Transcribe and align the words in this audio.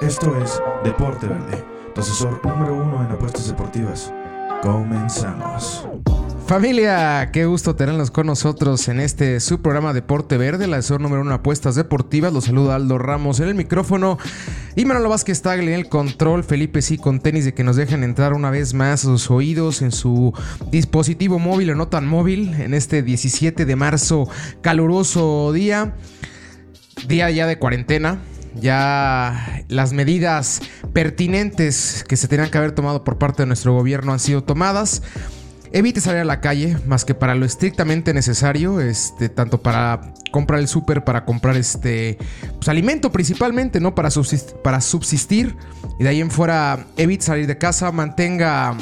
Esto 0.00 0.36
es 0.42 0.60
Deporte 0.84 1.26
Verde, 1.26 1.64
tu 1.94 2.00
asesor 2.00 2.44
número 2.44 2.74
uno 2.74 3.04
en 3.04 3.12
apuestas 3.12 3.46
deportivas. 3.46 4.12
Comenzamos. 4.60 5.88
Familia, 6.46 7.30
qué 7.32 7.46
gusto 7.46 7.76
tenerlos 7.76 8.10
con 8.10 8.26
nosotros 8.26 8.88
en 8.88 9.00
este 9.00 9.40
su 9.40 9.62
programa 9.62 9.92
Deporte 9.92 10.36
Verde, 10.36 10.66
la 10.66 10.78
asesor 10.78 11.00
número 11.00 11.22
uno 11.22 11.30
en 11.30 11.36
apuestas 11.36 11.76
deportivas. 11.76 12.32
Los 12.32 12.44
saluda 12.44 12.74
Aldo 12.74 12.98
Ramos 12.98 13.40
en 13.40 13.48
el 13.48 13.54
micrófono 13.54 14.18
y 14.74 14.84
Manolo 14.84 15.08
Vázquez 15.08 15.42
Tagle 15.42 15.74
en 15.74 15.80
el 15.80 15.88
control. 15.88 16.44
Felipe 16.44 16.82
sí 16.82 16.96
con 16.96 17.20
tenis 17.20 17.44
de 17.44 17.54
que 17.54 17.64
nos 17.64 17.76
dejen 17.76 18.04
entrar 18.04 18.32
una 18.32 18.50
vez 18.50 18.74
más 18.74 19.04
a 19.04 19.08
sus 19.08 19.30
oídos 19.30 19.82
en 19.82 19.92
su 19.92 20.32
dispositivo 20.70 21.38
móvil 21.38 21.70
o 21.70 21.74
no 21.74 21.88
tan 21.88 22.06
móvil 22.06 22.54
en 22.54 22.74
este 22.74 23.02
17 23.02 23.64
de 23.64 23.76
marzo, 23.76 24.28
caluroso 24.60 25.52
día. 25.52 25.94
Día 27.06 27.30
ya 27.30 27.46
de 27.46 27.58
cuarentena, 27.58 28.20
ya 28.54 29.64
las 29.68 29.92
medidas 29.92 30.60
pertinentes 30.92 32.04
que 32.06 32.16
se 32.16 32.28
tenían 32.28 32.50
que 32.50 32.58
haber 32.58 32.72
tomado 32.72 33.02
por 33.02 33.18
parte 33.18 33.42
de 33.42 33.46
nuestro 33.46 33.72
gobierno 33.72 34.12
han 34.12 34.20
sido 34.20 34.44
tomadas. 34.44 35.02
Evite 35.72 36.00
salir 36.00 36.20
a 36.20 36.24
la 36.24 36.40
calle 36.40 36.76
más 36.86 37.04
que 37.04 37.14
para 37.14 37.34
lo 37.34 37.46
estrictamente 37.46 38.12
necesario, 38.12 38.80
este, 38.80 39.28
tanto 39.28 39.62
para 39.62 40.12
comprar 40.30 40.60
el 40.60 40.68
súper, 40.68 41.04
para 41.04 41.24
comprar 41.24 41.56
este, 41.56 42.18
pues, 42.56 42.68
alimento 42.68 43.10
principalmente, 43.10 43.80
¿no? 43.80 43.94
Para 43.94 44.10
subsistir, 44.10 44.56
para 44.62 44.80
subsistir. 44.80 45.56
Y 45.98 46.04
de 46.04 46.10
ahí 46.10 46.20
en 46.20 46.30
fuera, 46.30 46.86
evite 46.96 47.24
salir 47.24 47.46
de 47.46 47.58
casa, 47.58 47.90
mantenga 47.92 48.76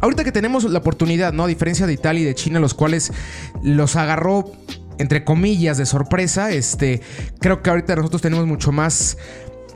Ahorita 0.00 0.24
que 0.24 0.32
tenemos 0.32 0.64
la 0.64 0.78
oportunidad, 0.78 1.32
¿no? 1.32 1.44
A 1.44 1.46
diferencia 1.46 1.86
de 1.86 1.94
Italia 1.94 2.20
y 2.20 2.24
de 2.24 2.34
China, 2.34 2.60
los 2.60 2.74
cuales 2.74 3.12
los 3.62 3.96
agarró 3.96 4.52
entre 4.98 5.24
comillas, 5.24 5.78
de 5.78 5.86
sorpresa. 5.86 6.50
Este, 6.50 7.00
creo 7.40 7.62
que 7.62 7.70
ahorita 7.70 7.96
nosotros 7.96 8.22
tenemos 8.22 8.46
mucho 8.46 8.72
más 8.72 9.18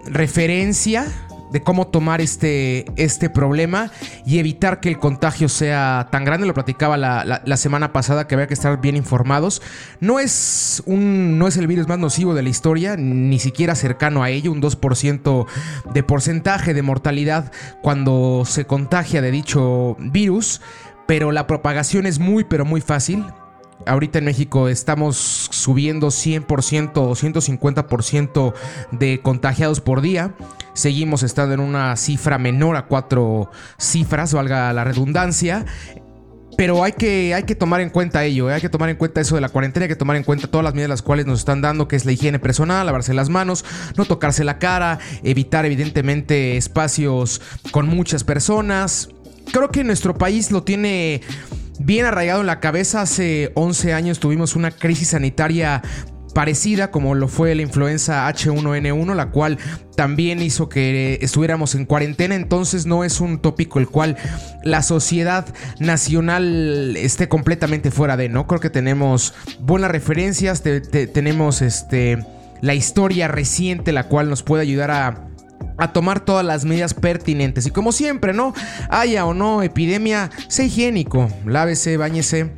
referencia 0.07 1.07
de 1.53 1.63
cómo 1.63 1.89
tomar 1.89 2.21
este, 2.21 2.85
este 2.97 3.31
problema 3.31 3.91
y 4.25 4.39
evitar 4.39 4.81
que 4.81 4.89
el 4.89 4.99
contagio 4.99 5.49
sea 5.49 6.09
tan 6.11 6.25
grande. 6.25 6.47
Lo 6.47 6.55
platicaba 6.55 6.97
la, 6.97 7.43
la, 7.45 7.57
semana 7.57 7.93
pasada 7.93 8.27
que 8.27 8.35
había 8.35 8.47
que 8.47 8.55
estar 8.55 8.81
bien 8.81 8.97
informados. 8.97 9.63
No 10.01 10.19
es, 10.19 10.83
un, 10.87 11.39
no 11.39 11.49
es 11.49 11.57
el 11.57 11.67
virus 11.67 11.89
más 11.89 11.99
nocivo 11.99 12.35
de 12.35 12.43
la 12.43 12.49
historia, 12.49 12.97
ni 12.97 13.39
siquiera 13.39 13.75
cercano 13.75 14.23
a 14.23 14.31
ello, 14.31 14.53
un 14.53 14.63
2% 14.63 15.47
de 15.93 16.03
porcentaje 16.03 16.75
de 16.75 16.83
mortalidad 16.83 17.53
cuando 17.83 18.45
se 18.47 18.67
contagia 18.67 19.23
de 19.23 19.31
dicho 19.31 19.97
virus. 19.99 20.61
Pero 21.07 21.33
la 21.33 21.47
propagación 21.47 22.07
es 22.07 22.21
muy, 22.21 22.45
pero 22.45 22.65
muy 22.65 22.81
fácil. 22.81 23.25
Ahorita 23.87 24.19
en 24.19 24.27
México 24.27 24.69
estamos 24.69 25.17
subiendo 25.51 26.09
100% 26.09 26.93
o 26.97 27.15
150% 27.15 28.55
de 28.93 29.21
contagiados 29.21 29.81
por 29.81 30.01
día. 30.01 30.35
Seguimos 30.75 31.23
estando 31.23 31.55
en 31.55 31.61
una 31.61 31.97
cifra 31.97 32.39
menor 32.39 32.77
a 32.77 32.87
cuatro 32.87 33.51
cifras, 33.79 34.35
valga 34.35 34.73
la 34.73 34.85
redundancia. 34.85 35.65
Pero 36.57 36.85
hay 36.85 36.93
que, 36.93 37.33
hay 37.33 37.45
que 37.45 37.55
tomar 37.55 37.81
en 37.81 37.89
cuenta 37.89 38.23
ello, 38.23 38.51
¿eh? 38.51 38.55
hay 38.55 38.61
que 38.61 38.69
tomar 38.69 38.91
en 38.91 38.97
cuenta 38.97 39.23
eso 39.23 39.35
de 39.35 39.41
la 39.41 39.49
cuarentena, 39.49 39.85
hay 39.85 39.89
que 39.89 39.97
tomar 39.97 40.17
en 40.17 40.25
cuenta 40.25 40.47
todas 40.47 40.63
las 40.63 40.75
medidas 40.75 40.91
las 40.91 41.01
cuales 41.01 41.25
nos 41.25 41.39
están 41.39 41.63
dando, 41.63 41.89
que 41.89 41.97
es 41.97 42.05
la 42.05 42.13
higiene 42.13 42.39
personal, 42.39 42.85
lavarse 42.85 43.15
las 43.15 43.31
manos, 43.31 43.65
no 43.97 44.05
tocarse 44.05 44.45
la 44.45 44.59
cara, 44.59 44.99
evitar 45.23 45.65
evidentemente 45.65 46.59
espacios 46.59 47.41
con 47.71 47.89
muchas 47.89 48.25
personas. 48.25 49.09
Creo 49.53 49.71
que 49.71 49.85
nuestro 49.85 50.19
país 50.19 50.51
lo 50.51 50.63
tiene 50.63 51.23
bien 51.81 52.07
arraigado 52.07 52.41
en 52.41 52.47
la 52.47 52.61
cabeza. 52.61 53.03
Hace 53.03 53.53
11 53.55 53.95
años 53.95 54.21
tuvimos 54.21 54.55
una 54.55 54.71
crisis 54.71 55.09
sanitaria 55.09 55.83
parecida 56.35 56.93
como 56.93 57.17
lo 57.17 57.27
fue 57.27 57.55
la 57.57 57.63
influenza 57.63 58.29
H1N1, 58.29 59.15
la 59.15 59.31
cual 59.31 59.59
también 59.97 60.41
hizo 60.41 60.69
que 60.69 61.19
estuviéramos 61.23 61.75
en 61.75 61.87
cuarentena, 61.87 62.37
entonces 62.37 62.87
no 62.87 63.03
es 63.03 63.21
un 63.21 63.41
tópico 63.41 63.81
el 63.81 63.89
cual 63.89 64.17
la 64.63 64.83
sociedad 64.83 65.47
nacional 65.81 66.97
esté 66.97 67.29
completamente 67.29 67.91
fuera 67.91 68.17
de, 68.17 68.29
¿no? 68.29 68.47
Creo 68.47 68.61
que 68.61 68.71
tenemos 68.71 69.35
buenas 69.59 69.91
referencias, 69.91 70.63
tenemos 70.63 71.63
este 71.63 72.25
la 72.61 72.75
historia 72.75 73.27
reciente 73.27 73.91
la 73.91 74.05
cual 74.05 74.29
nos 74.29 74.43
puede 74.43 74.63
ayudar 74.63 74.91
a 74.91 75.30
a 75.79 75.93
tomar 75.93 76.21
todas 76.21 76.45
las 76.45 76.65
medidas 76.65 76.95
pertinentes. 76.95 77.67
Y 77.67 77.71
como 77.71 77.93
siempre, 77.93 78.33
¿no? 78.33 78.55
Haya 78.89 79.25
o 79.25 79.35
no 79.35 79.63
epidemia, 79.63 80.31
sea 80.49 80.67
higiénico, 80.67 81.29
lávese, 81.47 81.97
bañese, 81.97 82.51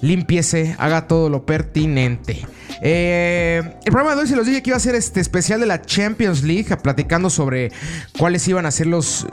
limpiese, 0.00 0.74
haga 0.78 1.06
todo 1.06 1.28
lo 1.28 1.46
pertinente. 1.46 2.44
Eh, 2.82 3.62
el 3.84 3.92
programa 3.92 4.14
de 4.14 4.22
hoy 4.22 4.28
se 4.28 4.36
los 4.36 4.46
dije 4.46 4.62
que 4.62 4.70
iba 4.70 4.76
a 4.76 4.80
ser 4.80 4.94
este 4.94 5.20
especial 5.20 5.60
de 5.60 5.66
la 5.66 5.82
Champions 5.82 6.42
League, 6.42 6.76
platicando 6.76 7.30
sobre 7.30 7.72
cuáles 8.18 8.46
iban 8.48 8.66
a 8.66 8.70
ser 8.70 8.88
los 8.88 9.26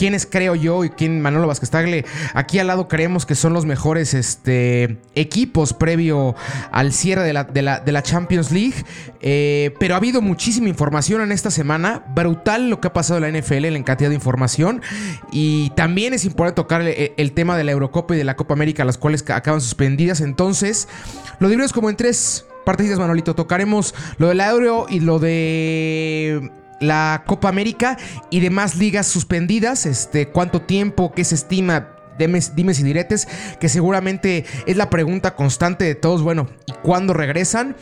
quienes 0.00 0.24
creo 0.24 0.54
yo 0.54 0.82
y 0.82 0.88
quién 0.88 1.20
Manolo 1.20 1.46
Vázquez 1.46 1.68
Tagle 1.68 2.06
aquí 2.32 2.58
al 2.58 2.68
lado 2.68 2.88
creemos 2.88 3.26
que 3.26 3.34
son 3.34 3.52
los 3.52 3.66
mejores 3.66 4.14
este, 4.14 4.96
equipos 5.14 5.74
previo 5.74 6.34
al 6.72 6.94
cierre 6.94 7.22
de 7.22 7.62
la, 7.92 8.02
Champions 8.02 8.50
League. 8.50 8.82
Eh, 9.20 9.74
pero 9.78 9.92
ha 9.92 9.98
habido 9.98 10.22
muchísima 10.22 10.70
información 10.70 11.20
en 11.20 11.32
esta 11.32 11.50
semana. 11.50 12.02
Brutal 12.14 12.70
lo 12.70 12.80
que 12.80 12.88
ha 12.88 12.94
pasado 12.94 13.22
en 13.22 13.30
la 13.30 13.40
NFL, 13.40 13.66
en 13.66 13.82
cantidad 13.82 14.08
de 14.08 14.14
información. 14.14 14.80
Y 15.32 15.68
también 15.76 16.14
es 16.14 16.24
importante 16.24 16.56
tocar 16.56 16.80
el, 16.80 17.32
tema 17.32 17.58
de 17.58 17.64
la 17.64 17.72
Eurocopa 17.72 18.14
y 18.14 18.18
de 18.18 18.24
la 18.24 18.36
Copa 18.36 18.54
América, 18.54 18.86
las 18.86 18.96
cuales 18.96 19.22
acaban 19.28 19.60
suspendidas. 19.60 20.22
Entonces, 20.22 20.88
lo 21.40 21.48
dividimos 21.48 21.74
como 21.74 21.90
en 21.90 21.96
tres 21.96 22.46
partidas, 22.64 22.98
Manolito. 22.98 23.34
Tocaremos 23.34 23.94
lo 24.16 24.28
del 24.28 24.40
Euro 24.40 24.86
y 24.88 25.00
lo 25.00 25.18
de 25.18 26.50
la 26.80 27.22
Copa 27.26 27.48
América 27.48 27.96
y 28.30 28.40
demás 28.40 28.76
ligas 28.76 29.06
suspendidas. 29.06 29.86
Este, 29.86 30.28
¿Cuánto 30.28 30.62
tiempo? 30.62 31.12
¿Qué 31.12 31.24
se 31.24 31.36
estima? 31.36 31.96
Dimes, 32.18 32.54
dimes 32.54 32.80
y 32.80 32.82
diretes, 32.82 33.28
que 33.60 33.68
seguramente 33.68 34.44
es 34.66 34.76
la 34.76 34.90
pregunta 34.90 35.34
constante 35.36 35.84
de 35.84 35.94
todos. 35.94 36.22
Bueno, 36.22 36.48
¿y 36.66 36.72
cuándo 36.82 37.14
regresan? 37.14 37.76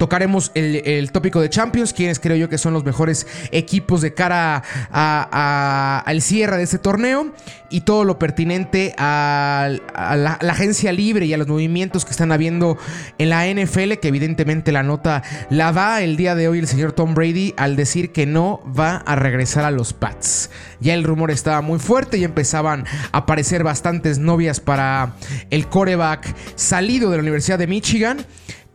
Tocaremos 0.00 0.50
el, 0.54 1.12
tópico 1.12 1.42
de 1.42 1.50
Champions, 1.50 1.92
quienes 1.92 2.20
creo 2.20 2.34
yo 2.34 2.48
que 2.48 2.56
son 2.56 2.72
los 2.72 2.84
mejores 2.86 3.26
equipos 3.52 4.00
de 4.00 4.14
cara 4.14 4.62
al 4.90 6.22
cierre 6.22 6.56
de 6.56 6.62
este 6.62 6.78
torneo 6.78 7.34
y 7.68 7.82
todo 7.82 8.04
lo 8.04 8.18
pertinente 8.18 8.94
a, 8.96 9.68
la, 9.94 10.38
agencia 10.40 10.90
libre 10.90 11.26
y 11.26 11.34
a 11.34 11.36
los 11.36 11.48
movimientos 11.48 12.06
que 12.06 12.12
están 12.12 12.32
habiendo 12.32 12.78
en 13.18 13.28
la 13.28 13.46
NFL, 13.46 13.92
que 14.00 14.08
evidentemente 14.08 14.72
la 14.72 14.82
nota 14.82 15.22
la 15.50 15.70
da 15.70 16.00
el 16.00 16.16
día 16.16 16.34
de 16.34 16.48
hoy 16.48 16.60
el 16.60 16.66
señor 16.66 16.92
Tom 16.92 17.12
Brady 17.12 17.52
al 17.58 17.76
decir 17.76 18.10
que 18.10 18.24
no 18.24 18.62
va 18.66 19.02
a 19.04 19.16
regresar 19.16 19.66
a 19.66 19.70
los 19.70 19.92
Pats. 19.92 20.48
Ya 20.80 20.94
el 20.94 21.04
rumor 21.04 21.30
estaba 21.30 21.60
muy 21.60 21.78
fuerte 21.78 22.16
y 22.16 22.24
empezaban 22.24 22.86
a 23.12 23.18
aparecer 23.18 23.64
bastantes 23.64 24.18
novias 24.18 24.60
para 24.60 25.12
el 25.50 25.66
coreback 25.66 26.34
salido 26.54 27.10
de 27.10 27.18
la 27.18 27.22
Universidad 27.22 27.58
de 27.58 27.66
Michigan. 27.66 28.24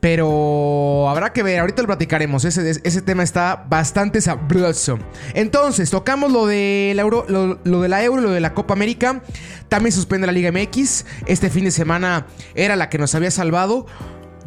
Pero 0.05 1.09
habrá 1.09 1.33
que 1.33 1.41
ver, 1.41 1.61
ahorita 1.61 1.81
lo 1.81 1.87
platicaremos. 1.87 2.45
Ese, 2.45 2.79
ese 2.83 3.01
tema 3.01 3.23
está 3.23 3.65
bastante 3.67 4.21
sabroso. 4.21 4.99
Entonces, 5.33 5.89
tocamos 5.89 6.31
lo 6.31 6.45
de, 6.45 6.93
la 6.95 7.01
Euro, 7.01 7.25
lo, 7.27 7.81
de 7.81 7.89
la 7.89 8.03
Euro, 8.03 8.21
lo 8.21 8.29
de 8.29 8.39
la 8.39 8.53
Copa 8.53 8.75
América. 8.75 9.23
También 9.67 9.91
suspende 9.91 10.27
la 10.27 10.31
Liga 10.31 10.51
MX. 10.51 11.07
Este 11.25 11.49
fin 11.49 11.63
de 11.63 11.71
semana 11.71 12.27
era 12.53 12.75
la 12.75 12.87
que 12.87 12.99
nos 12.99 13.15
había 13.15 13.31
salvado. 13.31 13.87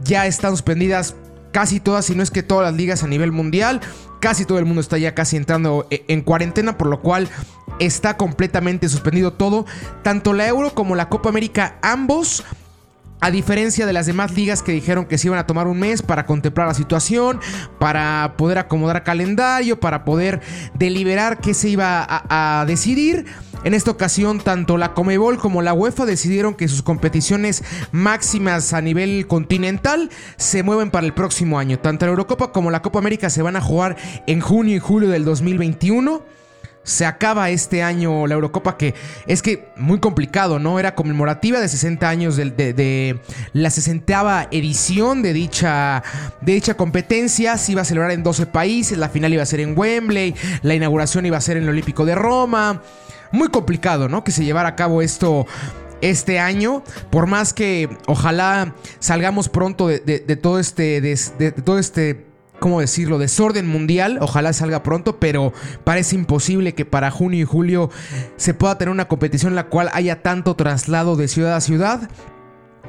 Ya 0.04 0.26
están 0.26 0.52
suspendidas 0.52 1.16
casi 1.50 1.80
todas, 1.80 2.04
si 2.04 2.14
no 2.14 2.22
es 2.22 2.30
que 2.30 2.44
todas 2.44 2.64
las 2.64 2.74
ligas 2.74 3.02
a 3.02 3.08
nivel 3.08 3.32
mundial. 3.32 3.80
Casi 4.20 4.44
todo 4.44 4.60
el 4.60 4.64
mundo 4.64 4.80
está 4.80 4.96
ya 4.96 5.16
casi 5.16 5.36
entrando 5.36 5.88
e, 5.90 6.04
en 6.06 6.20
cuarentena, 6.20 6.78
por 6.78 6.86
lo 6.86 7.00
cual 7.00 7.28
está 7.80 8.16
completamente 8.16 8.88
suspendido 8.88 9.32
todo. 9.32 9.66
Tanto 10.04 10.34
la 10.34 10.46
Euro 10.46 10.72
como 10.72 10.94
la 10.94 11.08
Copa 11.08 11.30
América, 11.30 11.78
ambos 11.82 12.44
a 13.20 13.30
diferencia 13.30 13.86
de 13.86 13.92
las 13.92 14.06
demás 14.06 14.32
ligas 14.32 14.62
que 14.62 14.72
dijeron 14.72 15.06
que 15.06 15.18
se 15.18 15.28
iban 15.28 15.38
a 15.38 15.46
tomar 15.46 15.66
un 15.66 15.78
mes 15.78 16.02
para 16.02 16.26
contemplar 16.26 16.68
la 16.68 16.74
situación, 16.74 17.40
para 17.78 18.34
poder 18.36 18.58
acomodar 18.58 19.02
calendario, 19.04 19.80
para 19.80 20.04
poder 20.04 20.40
deliberar 20.74 21.38
qué 21.38 21.54
se 21.54 21.68
iba 21.68 22.06
a, 22.08 22.64
decidir. 22.66 23.26
En 23.64 23.74
esta 23.74 23.90
ocasión, 23.90 24.38
tanto 24.38 24.78
la 24.78 24.94
Comebol 24.94 25.38
como 25.38 25.62
la 25.62 25.74
UEFA 25.74 26.06
decidieron 26.06 26.54
que 26.54 26.68
sus 26.68 26.82
competiciones 26.82 27.64
máximas 27.90 28.72
a 28.72 28.80
nivel 28.80 29.26
continental 29.26 30.10
se 30.36 30.62
mueven 30.62 30.92
para 30.92 31.06
el 31.06 31.12
próximo 31.12 31.58
año. 31.58 31.78
Tanto 31.78 32.06
la 32.06 32.10
Eurocopa 32.10 32.52
como 32.52 32.70
la 32.70 32.82
Copa 32.82 33.00
América 33.00 33.30
se 33.30 33.42
van 33.42 33.56
a 33.56 33.60
jugar 33.60 33.96
en 34.28 34.40
junio 34.40 34.76
y 34.76 34.78
julio 34.78 35.08
del 35.08 35.24
2021 35.24 36.37
se 36.88 37.04
acaba 37.04 37.50
este 37.50 37.82
año 37.82 38.26
la 38.26 38.34
Eurocopa, 38.34 38.78
que 38.78 38.94
es 39.26 39.42
que 39.42 39.68
muy 39.76 40.00
complicado, 40.00 40.58
¿no? 40.58 40.78
Era 40.78 40.94
conmemorativa 40.94 41.60
de 41.60 41.68
60 41.68 42.08
años 42.08 42.36
de, 42.36 43.20
la 43.52 43.70
60 43.70 44.48
edición 44.50 45.22
de 45.22 45.34
dicha, 45.34 46.02
de 46.40 46.54
dicha 46.54 46.74
competencia. 46.74 47.58
Se 47.58 47.72
iba 47.72 47.82
a 47.82 47.84
celebrar 47.84 48.12
en 48.12 48.22
12 48.22 48.46
países, 48.46 48.96
la 48.96 49.10
final 49.10 49.34
iba 49.34 49.42
a 49.42 49.46
ser 49.46 49.60
en 49.60 49.78
Wembley, 49.78 50.34
la 50.62 50.74
inauguración 50.74 51.26
iba 51.26 51.36
a 51.36 51.42
ser 51.42 51.58
en 51.58 51.64
el 51.64 51.68
Olímpico 51.68 52.06
de 52.06 52.14
Roma. 52.14 52.82
Muy 53.32 53.48
complicado, 53.48 54.08
¿no? 54.08 54.24
Que 54.24 54.32
se 54.32 54.44
llevara 54.44 54.70
a 54.70 54.76
cabo 54.76 55.02
esto 55.02 55.46
este 56.00 56.38
año. 56.38 56.82
Por 57.10 57.26
más 57.26 57.52
que 57.52 57.90
ojalá 58.06 58.74
salgamos 58.98 59.50
pronto 59.50 59.88
de, 59.88 60.00
todo 60.40 60.58
este. 60.58 61.02
de 61.02 61.52
todo 61.52 61.78
este 61.78 62.27
¿cómo 62.58 62.80
decirlo?, 62.80 63.18
desorden 63.18 63.66
mundial. 63.66 64.18
Ojalá 64.20 64.52
salga 64.52 64.82
pronto, 64.82 65.18
pero 65.18 65.52
parece 65.84 66.16
imposible 66.16 66.74
que 66.74 66.84
para 66.84 67.10
junio 67.10 67.40
y 67.40 67.44
julio 67.44 67.90
se 68.36 68.54
pueda 68.54 68.78
tener 68.78 68.92
una 68.92 69.08
competición 69.08 69.52
en 69.52 69.56
la 69.56 69.66
cual 69.66 69.90
haya 69.92 70.22
tanto 70.22 70.56
traslado 70.56 71.16
de 71.16 71.28
ciudad 71.28 71.56
a 71.56 71.60
ciudad. 71.60 72.10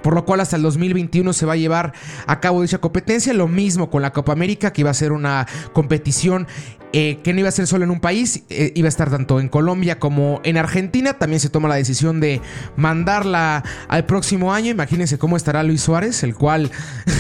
Por 0.01 0.13
lo 0.13 0.25
cual 0.25 0.39
hasta 0.39 0.55
el 0.55 0.61
2021 0.61 1.33
se 1.33 1.45
va 1.45 1.53
a 1.53 1.57
llevar 1.57 1.93
a 2.27 2.39
cabo 2.39 2.61
dicha 2.61 2.79
competencia. 2.79 3.33
Lo 3.33 3.47
mismo 3.47 3.89
con 3.89 4.01
la 4.01 4.11
Copa 4.11 4.31
América, 4.31 4.71
que 4.71 4.81
iba 4.81 4.89
a 4.89 4.93
ser 4.93 5.11
una 5.11 5.47
competición 5.73 6.47
eh, 6.91 7.19
que 7.23 7.33
no 7.33 7.39
iba 7.39 7.49
a 7.49 7.51
ser 7.51 7.67
solo 7.67 7.83
en 7.83 7.91
un 7.91 7.99
país, 7.99 8.45
eh, 8.49 8.71
iba 8.73 8.87
a 8.87 8.89
estar 8.89 9.11
tanto 9.11 9.39
en 9.39 9.47
Colombia 9.47 9.99
como 9.99 10.41
en 10.43 10.57
Argentina. 10.57 11.13
También 11.13 11.39
se 11.39 11.49
toma 11.49 11.69
la 11.69 11.75
decisión 11.75 12.19
de 12.19 12.41
mandarla 12.77 13.63
al 13.87 14.05
próximo 14.05 14.53
año. 14.53 14.71
Imagínense 14.71 15.19
cómo 15.19 15.37
estará 15.37 15.61
Luis 15.61 15.81
Suárez, 15.81 16.23
el 16.23 16.33
cual 16.33 16.71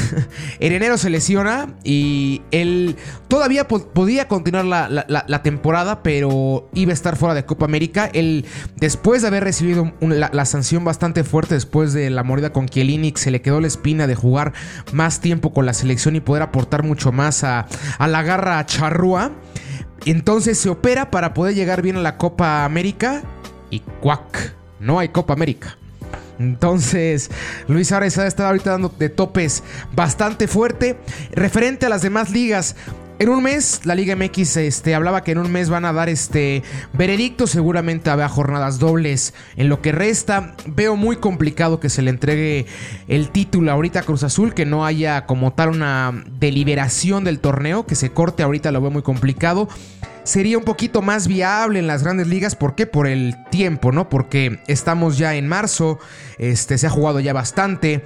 en 0.59 0.73
enero 0.73 0.97
se 0.97 1.11
lesiona 1.11 1.67
y 1.83 2.41
él 2.49 2.95
todavía 3.27 3.67
podía 3.67 4.27
continuar 4.27 4.65
la, 4.65 5.43
temporada, 5.43 6.01
pero 6.01 6.67
iba 6.73 6.89
a 6.89 6.93
estar 6.95 7.15
fuera 7.15 7.35
de 7.35 7.45
Copa 7.45 7.65
América. 7.65 8.09
Él, 8.11 8.45
después 8.77 9.21
de 9.21 9.27
haber 9.27 9.43
recibido 9.43 9.93
la, 10.01 10.45
sanción 10.45 10.83
bastante 10.83 11.23
fuerte 11.23 11.53
después 11.53 11.93
de 11.93 12.09
la 12.09 12.23
mordida 12.23 12.51
con 12.51 12.65
Kielinic, 12.69 13.17
se 13.17 13.31
le 13.31 13.41
quedó 13.41 13.59
la 13.61 13.67
espina 13.67 14.07
de 14.07 14.15
jugar 14.15 14.53
más 14.93 15.21
tiempo 15.21 15.53
con 15.53 15.65
la 15.65 15.73
selección 15.73 16.15
y 16.15 16.19
poder 16.19 16.43
aportar 16.43 16.83
mucho 16.83 17.11
más 17.11 17.43
a, 17.43 17.67
a 17.97 18.07
la 18.07 18.23
garra 18.23 18.65
charrúa. 18.65 19.31
Entonces 20.05 20.57
se 20.57 20.69
opera 20.69 21.11
para 21.11 21.33
poder 21.33 21.55
llegar 21.55 21.81
bien 21.81 21.97
a 21.97 22.01
la 22.01 22.17
Copa 22.17 22.63
América 22.65 23.21
y 23.69 23.79
cuac, 23.79 24.53
no 24.79 24.99
hay 24.99 25.09
Copa 25.09 25.33
América. 25.33 25.77
Entonces, 26.39 27.29
Luis 27.67 27.91
ha 27.91 28.05
estado 28.05 28.47
ahorita 28.47 28.71
dando 28.71 28.89
de 28.97 29.09
topes 29.09 29.61
bastante 29.93 30.47
fuerte. 30.47 30.97
Referente 31.33 31.85
a 31.85 31.89
las 31.89 32.01
demás 32.01 32.31
ligas, 32.31 32.77
en 33.19 33.27
un 33.27 33.43
mes, 33.43 33.81
la 33.83 33.95
Liga 33.95 34.15
MX 34.15 34.55
este, 34.57 34.95
hablaba 34.95 35.25
que 35.25 35.31
en 35.31 35.39
un 35.39 35.51
mes 35.51 35.69
van 35.69 35.83
a 35.83 35.91
dar 35.91 36.07
este 36.07 36.63
veredicto. 36.93 37.47
Seguramente 37.47 38.09
habrá 38.09 38.29
jornadas 38.29 38.79
dobles 38.79 39.33
en 39.57 39.67
lo 39.67 39.81
que 39.81 39.91
resta. 39.91 40.55
Veo 40.65 40.95
muy 40.95 41.17
complicado 41.17 41.81
que 41.81 41.89
se 41.89 42.01
le 42.01 42.11
entregue 42.11 42.65
el 43.09 43.29
título 43.29 43.73
ahorita 43.73 43.99
a 43.99 44.03
Cruz 44.03 44.23
Azul, 44.23 44.53
que 44.53 44.65
no 44.65 44.85
haya 44.85 45.25
como 45.25 45.51
tal 45.51 45.69
una 45.69 46.23
deliberación 46.39 47.25
del 47.25 47.39
torneo, 47.39 47.85
que 47.85 47.95
se 47.95 48.11
corte 48.11 48.41
ahorita 48.41 48.71
lo 48.71 48.79
veo 48.81 48.91
muy 48.91 49.03
complicado 49.03 49.67
sería 50.23 50.59
un 50.59 50.63
poquito 50.63 51.01
más 51.01 51.27
viable 51.27 51.79
en 51.79 51.87
las 51.87 52.03
grandes 52.03 52.27
ligas. 52.27 52.55
¿Por 52.55 52.75
qué? 52.75 52.85
Por 52.85 53.07
el 53.07 53.35
tiempo, 53.49 53.91
¿no? 53.91 54.09
Porque 54.09 54.59
estamos 54.67 55.17
ya 55.17 55.33
en 55.33 55.47
marzo, 55.47 55.97
este, 56.37 56.77
se 56.77 56.85
ha 56.85 56.91
jugado 56.91 57.19
ya 57.19 57.33
bastante. 57.33 58.03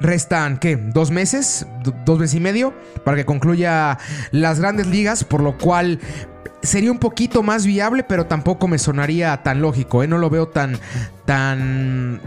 Restan, 0.00 0.58
¿qué? 0.58 0.76
¿Dos 0.76 1.10
meses? 1.10 1.66
¿Dos 2.04 2.18
meses 2.18 2.34
y 2.34 2.40
medio? 2.40 2.74
Para 3.04 3.16
que 3.18 3.24
concluya 3.24 3.98
las 4.30 4.58
grandes 4.58 4.86
ligas, 4.86 5.24
por 5.24 5.42
lo 5.42 5.58
cual 5.58 6.00
sería 6.62 6.90
un 6.90 6.98
poquito 6.98 7.42
más 7.42 7.66
viable, 7.66 8.02
pero 8.04 8.26
tampoco 8.26 8.68
me 8.68 8.78
sonaría 8.78 9.42
tan 9.42 9.60
lógico, 9.60 10.02
¿eh? 10.02 10.08
No 10.08 10.18
lo 10.18 10.30
veo 10.30 10.48
tan, 10.48 10.78
tan 11.26 12.20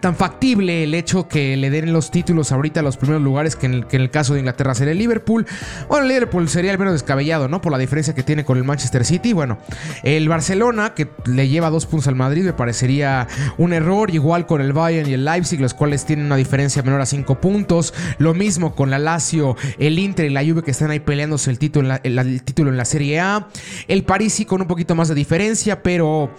tan 0.00 0.16
factible 0.16 0.84
el 0.84 0.94
hecho 0.94 1.28
que 1.28 1.56
le 1.56 1.70
den 1.70 1.92
los 1.92 2.10
títulos 2.10 2.52
ahorita 2.52 2.80
a 2.80 2.82
los 2.82 2.96
primeros 2.96 3.22
lugares 3.22 3.56
que 3.56 3.66
en, 3.66 3.86
el, 3.90 4.10
caso 4.10 4.34
de 4.34 4.40
Inglaterra 4.40 4.74
sería 4.74 4.92
el 4.92 4.98
Liverpool. 4.98 5.46
Bueno, 5.88 6.04
el 6.04 6.08
Liverpool 6.08 6.48
sería 6.48 6.72
el 6.72 6.78
menos 6.78 6.94
descabellado, 6.94 7.48
¿no? 7.48 7.60
Por 7.60 7.72
la 7.72 7.78
diferencia 7.78 8.14
que 8.14 8.22
tiene 8.22 8.44
con 8.44 8.58
el 8.58 8.64
Manchester 8.64 9.04
City. 9.04 9.32
Bueno, 9.32 9.58
el 10.02 10.28
Barcelona, 10.28 10.94
que 10.94 11.08
le 11.26 11.48
lleva 11.48 11.70
dos 11.70 11.86
puntos 11.86 12.08
al 12.08 12.16
Madrid, 12.16 12.44
me 12.44 12.52
parecería 12.52 13.26
un 13.58 13.72
error. 13.72 14.10
Igual 14.10 14.46
con 14.46 14.60
el 14.60 14.72
Bayern 14.72 15.08
y 15.08 15.14
el 15.14 15.24
Leipzig, 15.24 15.60
los 15.60 15.74
cuales 15.74 16.04
tienen 16.04 16.26
una 16.26 16.36
diferencia 16.36 16.82
menor 16.82 17.00
a 17.00 17.06
cinco 17.06 17.40
puntos. 17.40 17.94
Lo 18.18 18.34
mismo 18.34 18.74
con 18.74 18.90
la 18.90 18.98
Lazio, 18.98 19.56
el 19.78 19.98
Inter 19.98 20.26
y 20.26 20.30
la 20.30 20.44
Juve 20.44 20.62
que 20.62 20.70
están 20.70 20.90
ahí 20.90 21.00
peleándose 21.00 21.50
el 21.50 21.58
título 21.58 21.96
el 22.02 22.42
título 22.42 22.70
en 22.70 22.76
la 22.76 22.84
Serie 22.84 23.20
A. 23.20 23.48
El 23.88 24.04
París 24.04 24.34
sí 24.34 24.44
con 24.44 24.60
un 24.60 24.66
poquito 24.66 24.94
más 24.94 25.08
de 25.08 25.14
diferencia, 25.14 25.82
pero 25.82 26.30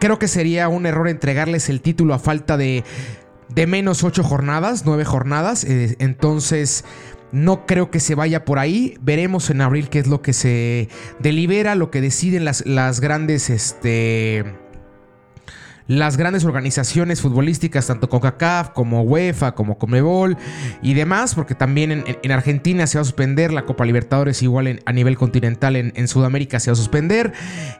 Creo 0.00 0.18
que 0.18 0.28
sería 0.28 0.68
un 0.68 0.86
error 0.86 1.08
entregarles 1.08 1.68
el 1.68 1.80
título 1.82 2.14
a 2.14 2.18
falta 2.18 2.56
de, 2.56 2.84
de 3.48 3.66
menos 3.66 4.02
ocho 4.02 4.24
jornadas, 4.24 4.84
nueve 4.86 5.04
jornadas. 5.04 5.64
Eh, 5.64 5.96
entonces, 5.98 6.84
no 7.32 7.66
creo 7.66 7.90
que 7.90 8.00
se 8.00 8.14
vaya 8.14 8.44
por 8.44 8.58
ahí. 8.58 8.96
Veremos 9.02 9.50
en 9.50 9.60
abril 9.60 9.88
qué 9.88 9.98
es 9.98 10.06
lo 10.06 10.22
que 10.22 10.32
se 10.32 10.88
delibera, 11.18 11.74
lo 11.74 11.90
que 11.90 12.00
deciden 12.00 12.44
las, 12.44 12.66
las 12.66 13.00
grandes, 13.00 13.50
este 13.50 14.44
las 15.90 16.16
grandes 16.16 16.44
organizaciones 16.44 17.20
futbolísticas, 17.20 17.88
tanto 17.88 18.08
CONCACAF 18.08 18.70
como 18.70 19.02
UEFA, 19.02 19.56
como 19.56 19.76
Comebol 19.76 20.36
y 20.82 20.94
demás, 20.94 21.34
porque 21.34 21.56
también 21.56 22.04
en, 22.22 22.30
Argentina 22.30 22.86
se 22.86 22.96
va 22.96 23.02
a 23.02 23.04
suspender, 23.04 23.52
la 23.52 23.64
Copa 23.64 23.84
Libertadores 23.84 24.40
igual 24.44 24.80
a 24.84 24.92
nivel 24.92 25.18
continental 25.18 25.74
en, 25.74 26.06
Sudamérica 26.06 26.60
se 26.60 26.70
va 26.70 26.74
a 26.74 26.76
suspender. 26.76 27.32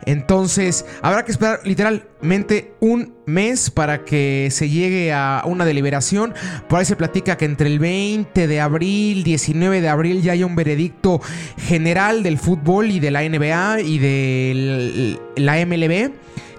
Entonces 0.06 0.86
habrá 1.02 1.24
que 1.24 1.30
esperar 1.30 1.60
literalmente 1.64 2.74
un 2.80 3.14
mes 3.26 3.70
para 3.70 4.04
que 4.04 4.48
se 4.50 4.68
llegue 4.68 5.12
a 5.12 5.44
una 5.46 5.64
deliberación. 5.64 6.34
Por 6.68 6.80
ahí 6.80 6.86
se 6.86 6.96
platica 6.96 7.36
que 7.36 7.44
entre 7.44 7.68
el 7.68 7.78
20 7.78 8.48
de 8.48 8.60
abril, 8.60 9.22
19 9.22 9.80
de 9.80 9.88
abril 9.88 10.20
ya 10.20 10.32
hay 10.32 10.42
un 10.42 10.56
veredicto 10.56 11.20
general 11.58 12.24
del 12.24 12.38
fútbol 12.38 12.90
y 12.90 12.98
de 12.98 13.12
la 13.12 13.22
NBA 13.22 13.82
y 13.82 13.98
de 13.98 15.16
la 15.36 15.64
MLB 15.64 16.10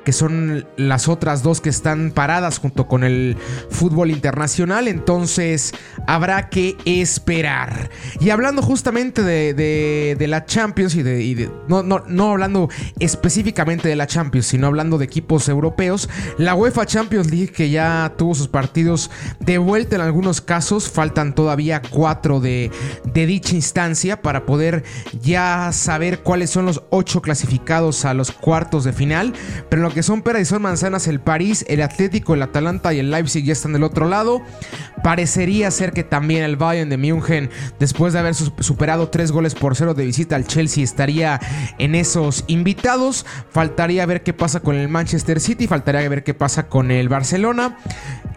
que 0.03 0.13
son 0.13 0.65
las 0.77 1.07
otras 1.07 1.44
dos 1.44 1.62
que 1.62 1.69
están 1.69 2.12
paradas 2.12 2.59
junto 2.59 2.88
con 2.88 3.03
el 3.03 3.38
fútbol 3.69 4.12
internacional. 4.12 4.88
Entonces 4.88 5.74
habrá 6.07 6.50
que 6.50 6.77
esperar. 6.86 7.89
Y 8.19 8.30
hablando 8.30 8.62
justamente 8.62 9.24
de, 9.24 10.27
la 10.27 10.45
Champions 10.45 10.95
y 10.95 11.03
de... 11.03 11.51
no, 11.68 11.83
no, 11.83 12.03
no 12.07 12.31
hablando 12.31 12.69
específicamente 13.00 13.89
de 13.89 13.95
la 13.95 14.07
Champions, 14.07 14.48
sino 14.48 14.68
hablando 14.68 14.98
de 14.98 15.06
equipos 15.06 15.50
europeos, 15.50 16.09
la 16.38 16.56
UEFA 16.56 16.86
Champions 16.86 17.30
League 17.30 17.51
que 17.51 17.69
ya 17.69 18.13
tuvo 18.18 18.36
sus 18.36 18.47
partidos 18.47 19.12
de 19.39 19.57
vuelta 19.57 19.95
en 19.95 20.01
algunos 20.01 20.42
casos, 20.42 20.89
faltan 20.89 21.36
todavía 21.36 21.81
cuatro 21.81 22.39
de, 22.39 22.71
de 23.13 23.25
dicha 23.25 23.56
instancia 23.56 24.21
para 24.21 24.45
poder 24.45 24.83
ya 25.21 25.71
saber 25.74 26.19
cuáles 26.19 26.50
son 26.50 26.65
los 26.65 26.83
ocho 26.89 27.21
clasificados 27.21 28.06
a 28.06 28.13
los 28.13 28.31
cuartos 28.31 28.83
de 28.83 28.94
final. 28.94 29.33
Pero 29.69 29.81
que 29.94 30.04
son 30.04 30.22
peras 30.22 30.42
y 30.44 30.46
son 30.46 30.62
manzanas, 30.62 31.08
el 31.08 31.20
París, 31.20 31.66
el 31.68 31.82
Atlético, 31.82 32.34
el 32.34 32.42
Atalanta 32.42 32.94
y 32.94 33.00
el 33.00 33.12
Leipzig 33.12 33.44
ya 33.44 33.54
están 33.54 33.74
del 33.74 33.84
otro 33.84 34.08
lado. 34.08 34.42
Parecería 35.04 35.72
ser 35.72 35.92
que 35.92 36.04
también 36.04 36.44
el 36.44 36.56
Bayern 36.56 36.90
de 36.90 36.98
München, 36.98 37.50
después 37.80 38.14
de 38.14 38.19
haber 38.19 38.36
superado 38.36 39.10
tres 39.10 39.31
goles 39.31 39.56
por 39.56 39.76
cero 39.76 39.94
de 39.94 40.06
visita 40.06 40.36
al 40.36 40.45
Chelsea, 40.45 40.83
estaría 40.83 41.40
en 41.78 41.95
esos 41.95 42.44
invitados. 42.48 43.26
Faltaría 43.50 44.06
ver 44.06 44.24
qué 44.24 44.33
pasa 44.33 44.60
con 44.60 44.76
el 44.76 44.90
Manchester 44.90 45.40
City, 45.40 45.68
faltaría 45.68 46.07
ver 46.07 46.24
qué 46.24 46.33
pasa 46.33 46.68
con 46.68 46.92
el 46.92 47.10
Barcelona. 47.10 47.78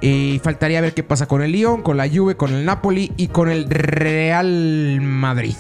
Y 0.00 0.40
faltaría 0.42 0.80
ver 0.80 0.94
qué 0.94 1.02
pasa 1.02 1.26
con 1.26 1.42
el 1.42 1.52
Lyon, 1.52 1.82
con 1.82 1.96
la 1.96 2.08
Juve, 2.08 2.37
con 2.37 2.52
el 2.52 2.64
Napoli 2.64 3.12
y 3.16 3.28
con 3.28 3.50
el 3.50 3.70
Real 3.70 5.00
Madrid. 5.00 5.56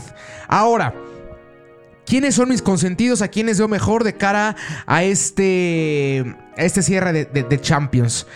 Ahora, 0.48 0.94
¿Quiénes 2.06 2.34
son 2.34 2.50
mis 2.50 2.62
consentidos? 2.62 3.22
¿A 3.22 3.28
quiénes 3.28 3.58
veo 3.58 3.68
mejor 3.68 4.04
de 4.04 4.14
cara 4.14 4.56
a 4.86 5.04
este, 5.04 6.24
este 6.56 6.82
cierre 6.82 7.24
de, 7.24 7.60
Champions? 7.60 8.26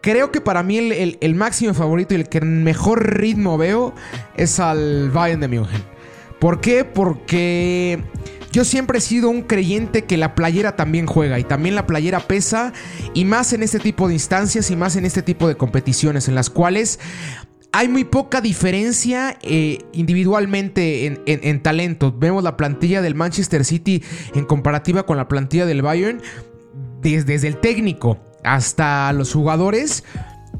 Creo 0.00 0.32
que 0.32 0.40
para 0.40 0.62
mí 0.62 0.78
el, 0.78 1.34
máximo 1.34 1.74
favorito 1.74 2.14
y 2.14 2.18
el 2.18 2.28
que 2.28 2.40
mejor 2.40 3.18
ritmo 3.18 3.58
veo 3.58 3.94
es 4.36 4.58
al 4.58 5.10
Bayern 5.10 5.40
de 5.40 5.48
München. 5.48 5.84
¿Por 6.38 6.62
qué? 6.62 6.84
Porque 6.84 8.02
yo 8.50 8.64
siempre 8.64 8.98
he 8.98 9.00
sido 9.00 9.28
un 9.28 9.42
creyente 9.42 10.04
que 10.04 10.16
la 10.16 10.34
playera 10.34 10.74
también 10.74 11.06
juega 11.06 11.38
y 11.38 11.44
también 11.44 11.74
la 11.76 11.86
playera 11.86 12.20
pesa 12.20 12.72
y 13.14 13.24
más 13.24 13.52
en 13.52 13.62
este 13.62 13.78
tipo 13.78 14.08
de 14.08 14.14
instancias 14.14 14.70
y 14.70 14.76
más 14.76 14.96
en 14.96 15.04
este 15.04 15.22
tipo 15.22 15.46
de 15.46 15.56
competiciones 15.56 16.26
en 16.26 16.34
las 16.34 16.50
cuales 16.50 16.98
hay 17.72 17.88
muy 17.88 18.04
poca 18.04 18.40
diferencia 18.40 19.38
eh, 19.42 19.78
individualmente 19.92 21.06
en, 21.06 21.62
talento. 21.62 22.12
Vemos 22.16 22.42
la 22.42 22.56
plantilla 22.56 23.00
del 23.00 23.14
Manchester 23.14 23.64
City 23.64 24.02
en 24.34 24.44
comparativa 24.44 25.04
con 25.04 25.16
la 25.16 25.28
plantilla 25.28 25.66
del 25.66 25.82
Bayern, 25.82 26.20
desde, 27.00 27.46
el 27.46 27.58
técnico 27.58 28.18
hasta 28.42 29.12
los 29.12 29.32
jugadores. 29.32 30.04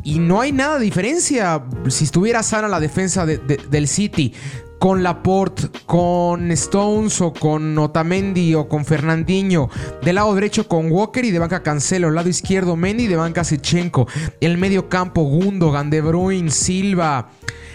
Y 0.03 0.19
no 0.19 0.41
hay 0.41 0.53
nada 0.53 0.79
de 0.79 0.85
diferencia. 0.85 1.65
Si 1.89 2.05
estuviera 2.05 2.43
sana 2.43 2.69
la 2.69 2.81
defensa 2.81 3.27
del 3.27 3.89
City, 3.89 4.33
con 4.81 5.03
Laporte, 5.03 5.69
con 5.85 6.51
Stones 6.53 7.21
o 7.21 7.35
con 7.35 7.77
Otamendi 7.77 8.55
o 8.55 8.67
con 8.67 8.87
Fernandinho. 8.87 9.69
Del 10.03 10.15
lado 10.15 10.35
derecho 10.35 10.67
con 10.67 10.91
Walker 10.91 11.23
y 11.23 11.31
de 11.31 11.39
banca 11.39 11.63
Cancelo. 11.63 12.11
Lado 12.11 12.31
izquierdo 12.31 12.77
Mendy 12.77 13.05
y 13.05 13.07
de 13.07 13.17
banca 13.17 13.45
Sechenko. 13.45 14.09
El 14.41 14.57
medio 14.57 14.89
campo 14.89 15.21
Gundogan, 15.21 15.91
De 15.91 16.01
Bruyne, 16.01 16.51
Silva. 16.51 17.29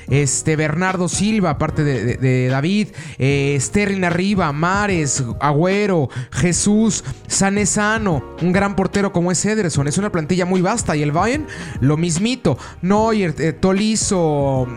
este 0.10 0.56
Bernardo 0.56 1.08
Silva, 1.08 1.52
aparte 1.52 1.84
de, 1.84 2.48
David, 2.48 2.90
eh, 3.18 3.58
Sterling 3.60 4.04
arriba, 4.04 4.52
Mares, 4.52 5.24
Agüero, 5.40 6.10
Jesús, 6.32 7.04
Sanesano, 7.28 8.24
un 8.42 8.52
gran 8.52 8.76
portero 8.76 9.12
como 9.12 9.32
es 9.32 9.46
Ederson. 9.46 9.88
Es 9.88 10.00
una 10.00 10.12
plantilla 10.12 10.46
muy 10.46 10.62
vasta 10.62 10.96
y 10.96 11.04
el 11.04 11.12
Bayern 11.12 11.46
lo 11.82 11.98
mismito. 11.98 12.58
Neuer, 12.82 13.36
eh, 13.40 13.54
Tolizo, 13.54 14.68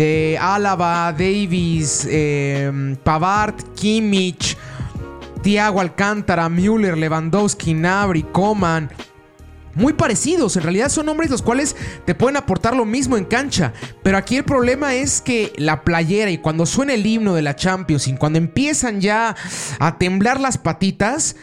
de 0.00 0.38
Álava, 0.40 1.12
Davis, 1.12 2.08
eh, 2.08 2.96
Pavard, 3.04 3.54
Kimmich, 3.74 4.56
Thiago 5.42 5.78
Alcántara, 5.78 6.48
Müller, 6.48 6.96
Lewandowski, 6.96 7.74
Nabri, 7.74 8.22
Coman. 8.22 8.90
Muy 9.74 9.92
parecidos, 9.92 10.56
en 10.56 10.62
realidad 10.62 10.88
son 10.88 11.10
hombres 11.10 11.30
los 11.30 11.42
cuales 11.42 11.76
te 12.06 12.14
pueden 12.14 12.38
aportar 12.38 12.74
lo 12.74 12.86
mismo 12.86 13.18
en 13.18 13.26
cancha. 13.26 13.74
Pero 14.02 14.16
aquí 14.16 14.38
el 14.38 14.44
problema 14.44 14.94
es 14.94 15.20
que 15.20 15.52
la 15.58 15.84
playera 15.84 16.30
y 16.30 16.38
cuando 16.38 16.64
suena 16.64 16.94
el 16.94 17.04
himno 17.04 17.34
de 17.34 17.42
la 17.42 17.54
Champions 17.54 18.08
y 18.08 18.14
cuando 18.14 18.38
empiezan 18.38 19.02
ya 19.02 19.36
a 19.80 19.98
temblar 19.98 20.40
las 20.40 20.56
patitas, 20.56 21.36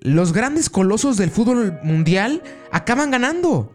los 0.00 0.32
grandes 0.32 0.68
colosos 0.68 1.16
del 1.16 1.30
fútbol 1.30 1.78
mundial 1.84 2.42
acaban 2.72 3.12
ganando. 3.12 3.72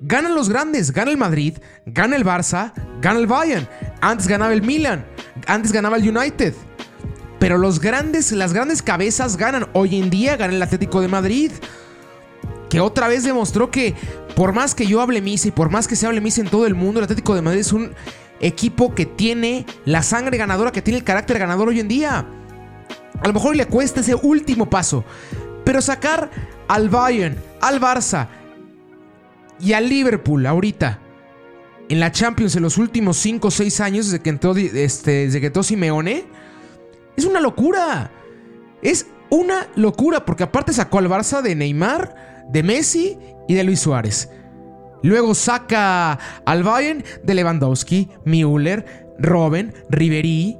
Ganan 0.00 0.34
los 0.34 0.48
grandes, 0.48 0.92
gana 0.92 1.10
el 1.10 1.16
Madrid, 1.16 1.58
gana 1.86 2.16
el 2.16 2.24
Barça, 2.24 2.72
gana 3.00 3.18
el 3.18 3.26
Bayern. 3.26 3.68
Antes 4.00 4.26
ganaba 4.28 4.52
el 4.52 4.62
Milan, 4.62 5.06
antes 5.46 5.72
ganaba 5.72 5.96
el 5.96 6.16
United. 6.16 6.54
Pero 7.38 7.58
los 7.58 7.80
grandes, 7.80 8.32
las 8.32 8.52
grandes 8.52 8.82
cabezas 8.82 9.36
ganan. 9.36 9.66
Hoy 9.72 10.00
en 10.00 10.10
día 10.10 10.36
gana 10.36 10.54
el 10.54 10.62
Atlético 10.62 11.00
de 11.00 11.08
Madrid. 11.08 11.52
Que 12.68 12.80
otra 12.80 13.06
vez 13.06 13.22
demostró 13.22 13.70
que 13.70 13.94
por 14.34 14.52
más 14.52 14.74
que 14.74 14.86
yo 14.86 15.00
hable 15.00 15.20
misa 15.20 15.48
y 15.48 15.52
por 15.52 15.70
más 15.70 15.86
que 15.86 15.94
se 15.94 16.06
hable 16.06 16.20
misa 16.20 16.40
en 16.40 16.48
todo 16.48 16.66
el 16.66 16.74
mundo, 16.74 16.98
el 17.00 17.04
Atlético 17.04 17.34
de 17.34 17.42
Madrid 17.42 17.60
es 17.60 17.72
un 17.72 17.92
equipo 18.40 18.94
que 18.94 19.06
tiene 19.06 19.64
la 19.84 20.02
sangre 20.02 20.36
ganadora, 20.36 20.72
que 20.72 20.82
tiene 20.82 20.98
el 20.98 21.04
carácter 21.04 21.38
ganador 21.38 21.68
hoy 21.68 21.80
en 21.80 21.88
día. 21.88 22.26
A 23.20 23.26
lo 23.26 23.32
mejor 23.32 23.56
le 23.56 23.66
cuesta 23.66 24.00
ese 24.00 24.14
último 24.14 24.68
paso. 24.68 25.04
Pero 25.64 25.80
sacar 25.80 26.30
al 26.68 26.88
Bayern, 26.88 27.36
al 27.60 27.80
Barça 27.80 28.28
y 29.64 29.72
al 29.72 29.88
Liverpool 29.88 30.46
ahorita 30.46 31.00
en 31.88 32.00
la 32.00 32.12
Champions 32.12 32.56
en 32.56 32.62
los 32.62 32.78
últimos 32.78 33.16
5 33.18 33.48
o 33.48 33.50
6 33.50 33.80
años 33.80 34.06
desde 34.06 34.22
que 34.22 34.30
entró, 34.30 34.56
este, 34.56 35.28
desde 35.28 35.40
que 35.40 35.62
Simeone 35.62 36.24
es 37.16 37.24
una 37.24 37.40
locura. 37.40 38.10
Es 38.82 39.06
una 39.30 39.66
locura 39.76 40.24
porque 40.24 40.44
aparte 40.44 40.72
sacó 40.72 40.98
al 40.98 41.08
Barça 41.08 41.42
de 41.42 41.54
Neymar, 41.54 42.44
de 42.50 42.62
Messi 42.62 43.18
y 43.48 43.54
de 43.54 43.64
Luis 43.64 43.80
Suárez. 43.80 44.30
Luego 45.02 45.34
saca 45.34 46.18
al 46.46 46.62
Bayern 46.62 47.04
de 47.22 47.34
Lewandowski, 47.34 48.10
Müller, 48.24 49.06
Robben, 49.18 49.74
Ribery. 49.90 50.58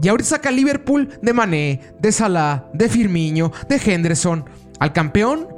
Y 0.00 0.08
ahorita 0.08 0.30
saca 0.30 0.48
al 0.50 0.56
Liverpool 0.56 1.08
de 1.22 1.32
Mané, 1.32 1.80
de 1.98 2.12
Salah, 2.12 2.68
de 2.72 2.88
Firmino, 2.88 3.52
de 3.68 3.76
Henderson. 3.76 4.44
Al 4.78 4.92
campeón 4.92 5.48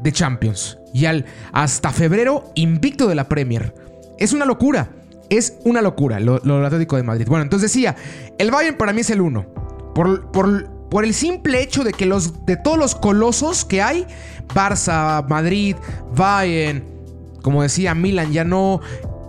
de 0.00 0.12
Champions. 0.12 0.78
Y 0.92 1.06
al 1.06 1.24
hasta 1.52 1.90
febrero 1.90 2.50
invicto 2.54 3.08
de 3.08 3.14
la 3.14 3.28
Premier. 3.28 3.74
Es 4.18 4.32
una 4.32 4.44
locura. 4.44 4.90
Es 5.30 5.58
una 5.64 5.82
locura 5.82 6.20
lo, 6.20 6.38
lo 6.38 6.64
Atlético 6.64 6.96
de 6.96 7.02
Madrid. 7.02 7.26
Bueno, 7.28 7.42
entonces 7.42 7.70
decía, 7.72 7.96
el 8.38 8.50
Bayern 8.50 8.76
para 8.76 8.92
mí 8.92 9.02
es 9.02 9.10
el 9.10 9.20
uno. 9.20 9.46
Por, 9.94 10.30
por, 10.30 11.04
el 11.04 11.12
simple 11.12 11.60
hecho 11.60 11.84
de 11.84 11.92
que 11.92 12.06
los, 12.06 12.46
de 12.46 12.56
todos 12.56 12.78
los 12.78 12.94
colosos 12.94 13.64
que 13.64 13.82
hay, 13.82 14.06
Barça, 14.54 15.26
Madrid, 15.28 15.76
Bayern, 16.14 16.82
como 17.42 17.62
decía, 17.62 17.94
Milan 17.94 18.32
ya 18.32 18.44
no, 18.44 18.80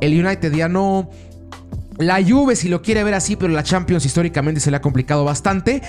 el 0.01 0.25
United 0.25 0.53
ya 0.53 0.69
no. 0.69 1.09
La 1.99 2.23
Juve, 2.25 2.55
si 2.55 2.69
lo 2.69 2.81
quiere 2.81 3.03
ver 3.03 3.13
así, 3.13 3.35
pero 3.35 3.51
la 3.51 3.61
Champions 3.61 4.05
históricamente 4.05 4.61
se 4.61 4.71
le 4.71 4.77
ha 4.77 4.81
complicado 4.81 5.25
bastante. 5.25 5.81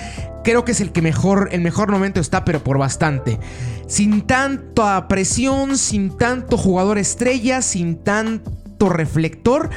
Creo 0.42 0.64
que 0.64 0.72
es 0.72 0.80
el 0.80 0.90
que 0.90 1.02
mejor, 1.02 1.50
el 1.52 1.60
mejor 1.60 1.92
momento 1.92 2.18
está, 2.18 2.44
pero 2.44 2.64
por 2.64 2.78
bastante. 2.78 3.38
Sin 3.86 4.26
tanta 4.26 5.06
presión, 5.06 5.78
sin 5.78 6.18
tanto 6.18 6.56
jugador 6.56 6.98
estrella, 6.98 7.62
sin 7.62 8.02
tanto 8.02 8.88
reflector, 8.88 9.70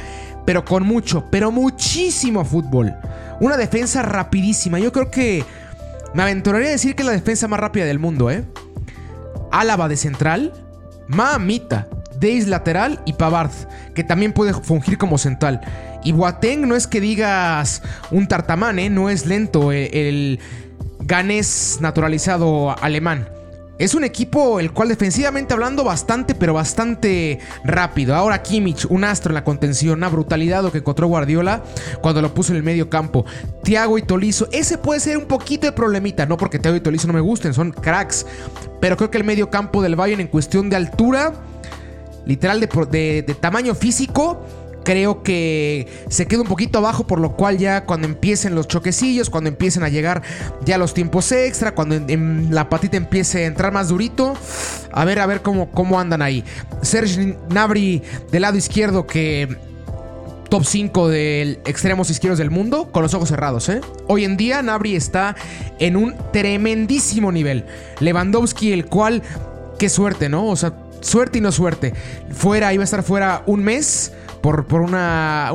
pero 0.44 0.66
con 0.66 0.88
mucho, 0.88 1.26
pero 1.30 1.52
muchísimo 1.52 2.44
fútbol. 2.44 2.96
Una 3.40 3.56
defensa 3.56 4.02
rapidísima. 4.02 4.80
Yo 4.80 4.92
creo 4.92 5.12
que 5.12 5.46
me 6.16 6.24
aventuraría 6.24 6.70
a 6.70 6.72
decir 6.72 6.96
que 6.96 7.04
es 7.04 7.08
la 7.08 7.14
defensa 7.14 7.48
más 7.48 7.60
rápida 7.60 7.86
del 7.86 8.00
mundo, 8.00 8.32
¿eh? 8.32 8.44
Álava 9.52 9.88
de 9.88 9.98
central, 9.98 10.52
Mamita, 11.08 11.88
Deis 12.20 12.48
lateral 12.48 13.02
y 13.06 13.14
Pavard, 13.14 13.52
que 13.94 14.04
también 14.04 14.34
puede 14.34 14.54
fungir 14.54 14.98
como 14.98 15.20
central. 15.20 15.62
Y 16.04 16.12
Boateng 16.12 16.68
no 16.68 16.76
es 16.76 16.88
que 16.88 17.00
digas 17.00 17.82
un 18.12 18.28
tartamán, 18.28 18.80
¿eh? 18.80 18.90
No 18.90 19.10
es 19.10 19.26
lento 19.26 19.72
el, 19.72 19.90
el 19.94 20.40
ganés 21.00 21.78
naturalizado 21.82 22.76
alemán. 22.82 23.28
Es 23.80 23.96
un 23.96 24.04
equipo 24.04 24.60
el 24.60 24.72
cual 24.72 24.90
defensivamente 24.90 25.54
hablando 25.54 25.84
bastante, 25.84 26.36
pero 26.36 26.54
bastante 26.54 27.40
rápido. 27.66 28.14
Ahora 28.14 28.44
Kimmich, 28.44 28.86
un 28.86 29.04
astro 29.04 29.32
en 29.32 29.36
la 29.36 29.44
contención, 29.44 29.98
una 29.98 30.10
brutalidad 30.10 30.62
lo 30.62 30.72
que 30.72 30.78
encontró 30.78 31.08
Guardiola 31.08 31.64
cuando 32.00 32.22
lo 32.22 32.34
puso 32.36 32.52
en 32.54 32.58
el 32.58 32.64
medio 32.64 32.90
campo. 32.90 33.26
Thiago 33.64 33.98
y 33.98 34.04
Tolizo, 34.04 34.48
ese 34.52 34.78
puede 34.78 35.00
ser 35.00 35.18
un 35.18 35.26
poquito 35.26 35.66
de 35.66 35.72
problemita, 35.72 36.28
no 36.28 36.38
porque 36.38 36.60
Thiago 36.60 36.78
y 36.78 36.82
Tolizo 36.82 37.08
no 37.08 37.14
me 37.14 37.20
gusten, 37.20 37.54
son 37.56 37.72
cracks. 37.72 38.28
Pero 38.80 38.96
creo 38.96 39.10
que 39.10 39.18
el 39.18 39.24
medio 39.24 39.50
campo 39.50 39.82
del 39.82 39.96
Bayern 39.96 40.22
en 40.22 40.28
cuestión 40.28 40.70
de 40.70 40.76
altura, 40.76 41.34
literal 42.28 42.60
de 42.60 43.38
tamaño 43.42 43.74
físico, 43.74 44.46
creo 44.84 45.24
que 45.24 45.88
se 46.10 46.26
queda 46.28 46.42
un 46.42 46.48
poquito 46.48 46.80
abajo, 46.80 47.08
por 47.08 47.20
lo 47.20 47.36
cual 47.36 47.58
ya 47.58 47.86
cuando 47.86 48.08
empiecen 48.08 48.56
los 48.56 48.68
choquecillos, 48.68 49.30
cuando 49.30 49.50
empiecen 49.50 49.84
a 49.84 49.90
llegar 49.90 50.22
ya 50.66 50.78
los 50.78 50.94
tiempos 50.94 51.32
extra, 51.32 51.74
cuando 51.74 51.96
en, 51.96 52.54
la 52.54 52.70
patita 52.70 52.98
empiece 52.98 53.44
a 53.44 53.48
entrar 53.48 53.72
más 53.72 53.90
durito, 53.90 54.36
a 54.92 55.06
ver, 55.06 55.20
a 55.20 55.26
ver 55.26 55.42
cómo, 55.42 55.72
cómo 55.72 56.00
andan 56.00 56.22
ahí. 56.22 56.44
Serge 56.82 57.38
Nabri 57.50 58.04
del 58.32 58.42
lado 58.42 58.58
izquierdo 58.58 59.08
que 59.08 59.58
top 60.54 60.66
5 60.66 61.10
de 61.10 61.60
extremos 61.66 62.12
izquierdos 62.12 62.38
del 62.38 62.52
mundo 62.52 62.92
con 62.92 63.02
los 63.02 63.16
ojos 63.16 63.30
cerrados. 63.30 63.70
¿eh? 63.70 63.82
Hoy 64.08 64.24
en 64.24 64.38
día 64.38 64.62
Nabri 64.62 64.96
está 64.96 65.36
en 65.80 65.96
un 65.96 66.16
tremendísimo 66.32 67.32
nivel. 67.32 67.66
Lewandowski, 68.00 68.72
el 68.72 68.86
cual, 68.86 69.24
qué 69.80 69.90
suerte, 69.90 70.30
¿no? 70.30 70.46
O 70.46 70.56
sea, 70.56 70.74
suerte 71.02 71.40
y 71.40 71.42
no 71.42 71.52
suerte. 71.52 71.94
Fuera, 72.32 72.72
iba 72.72 72.84
a 72.84 72.86
estar 72.86 73.02
fuera 73.02 73.42
un 73.48 73.64
mes 73.64 74.12
por, 74.44 74.82
una, 74.82 75.52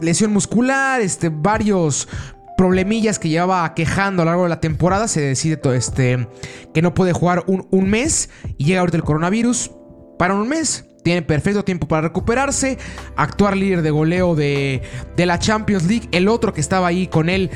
lesión 0.00 0.32
muscular, 0.32 1.00
este, 1.00 1.28
varios 1.28 2.08
problemillas 2.56 3.20
que 3.20 3.28
llevaba 3.28 3.72
quejando 3.74 4.22
a 4.22 4.24
lo 4.24 4.30
largo 4.32 4.44
de 4.44 4.48
la 4.48 4.60
temporada, 4.60 5.06
se 5.06 5.20
decide 5.20 5.56
todo 5.56 5.74
este, 5.74 6.26
que 6.74 6.82
no 6.82 6.94
puede 6.94 7.12
jugar 7.12 7.44
un, 7.46 7.68
un 7.70 7.88
mes 7.88 8.30
y 8.58 8.64
llega 8.64 8.80
ahorita 8.80 8.96
el 8.96 9.04
coronavirus 9.04 9.70
para 10.18 10.34
un 10.34 10.48
mes. 10.48 10.86
Tiene 11.04 11.22
perfecto 11.22 11.64
tiempo 11.64 11.88
para 11.88 12.08
recuperarse, 12.08 12.78
actuar 13.16 13.56
líder 13.56 13.82
de 13.82 13.90
goleo 13.90 14.34
de, 14.34 14.82
de 15.16 15.26
la 15.26 15.38
Champions 15.38 15.84
League. 15.84 16.08
El 16.12 16.28
otro 16.28 16.52
que 16.52 16.60
estaba 16.60 16.86
ahí 16.86 17.08
con 17.08 17.28
él 17.28 17.50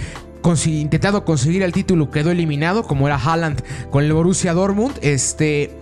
intentado 0.67 1.25
conseguir 1.25 1.63
el 1.63 1.73
título 1.73 2.11
quedó 2.11 2.31
eliminado, 2.31 2.85
como 2.85 3.09
era 3.09 3.17
Haaland 3.17 3.63
con 3.91 4.05
el 4.05 4.13
Borussia 4.13 4.55
Dortmund. 4.55 4.97
Este, 5.03 5.73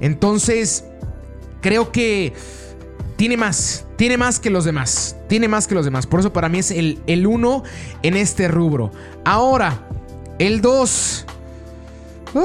entonces, 0.00 0.84
creo 1.60 1.90
que 1.90 2.32
tiene 3.22 3.36
más, 3.36 3.86
tiene 3.94 4.18
más 4.18 4.40
que 4.40 4.50
los 4.50 4.64
demás, 4.64 5.14
tiene 5.28 5.46
más 5.46 5.68
que 5.68 5.76
los 5.76 5.84
demás. 5.84 6.08
Por 6.08 6.18
eso 6.18 6.32
para 6.32 6.48
mí 6.48 6.58
es 6.58 6.72
el, 6.72 7.00
el 7.06 7.24
uno 7.28 7.62
en 8.02 8.16
este 8.16 8.48
rubro. 8.48 8.90
Ahora, 9.24 9.86
el 10.40 10.60
2. 10.60 11.26
Ay, 12.34 12.42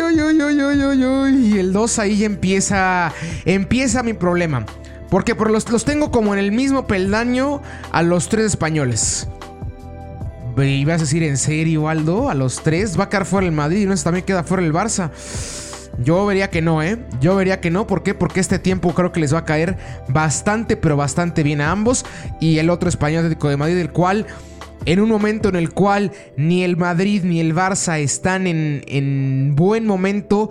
ay, 0.00 0.20
ay, 0.20 0.40
ay, 0.40 0.60
ay, 0.60 1.02
ay, 1.02 1.50
Y 1.52 1.58
el 1.58 1.72
2 1.72 1.98
ahí 1.98 2.22
empieza, 2.22 3.12
empieza 3.44 4.04
mi 4.04 4.12
problema. 4.12 4.64
Porque 5.08 5.34
por 5.34 5.50
los, 5.50 5.68
los 5.68 5.84
tengo 5.84 6.12
como 6.12 6.32
en 6.32 6.38
el 6.38 6.52
mismo 6.52 6.86
peldaño 6.86 7.60
a 7.90 8.04
los 8.04 8.28
tres 8.28 8.46
españoles. 8.46 9.26
¿Ibas 10.56 11.00
a 11.00 11.04
decir 11.06 11.24
en 11.24 11.38
serio, 11.38 11.88
Aldo? 11.88 12.30
A 12.30 12.34
los 12.34 12.62
tres 12.62 12.96
va 12.96 13.04
a 13.04 13.08
quedar 13.08 13.26
fuera 13.26 13.48
el 13.48 13.52
Madrid 13.52 13.82
y 13.82 13.86
no 13.86 13.96
también 13.96 14.24
queda 14.24 14.44
fuera 14.44 14.62
el 14.62 14.72
Barça. 14.72 15.10
Yo 16.02 16.24
vería 16.24 16.50
que 16.50 16.62
no, 16.62 16.82
¿eh? 16.82 16.98
Yo 17.20 17.36
vería 17.36 17.60
que 17.60 17.70
no. 17.70 17.86
¿Por 17.86 18.02
qué? 18.02 18.14
Porque 18.14 18.40
este 18.40 18.58
tiempo 18.58 18.94
creo 18.94 19.12
que 19.12 19.20
les 19.20 19.34
va 19.34 19.40
a 19.40 19.44
caer 19.44 19.76
bastante, 20.08 20.76
pero 20.76 20.96
bastante 20.96 21.42
bien 21.42 21.60
a 21.60 21.70
ambos. 21.70 22.06
Y 22.40 22.58
el 22.58 22.70
otro 22.70 22.88
español 22.88 23.28
de 23.28 23.56
Madrid, 23.56 23.76
el 23.76 23.90
cual 23.90 24.26
en 24.86 25.00
un 25.00 25.08
momento 25.08 25.50
en 25.50 25.56
el 25.56 25.72
cual 25.72 26.12
ni 26.36 26.64
el 26.64 26.76
Madrid 26.76 27.22
ni 27.24 27.40
el 27.40 27.54
Barça 27.54 27.98
están 27.98 28.46
en, 28.46 28.82
en, 28.86 29.54
buen 29.56 29.86
momento. 29.86 30.50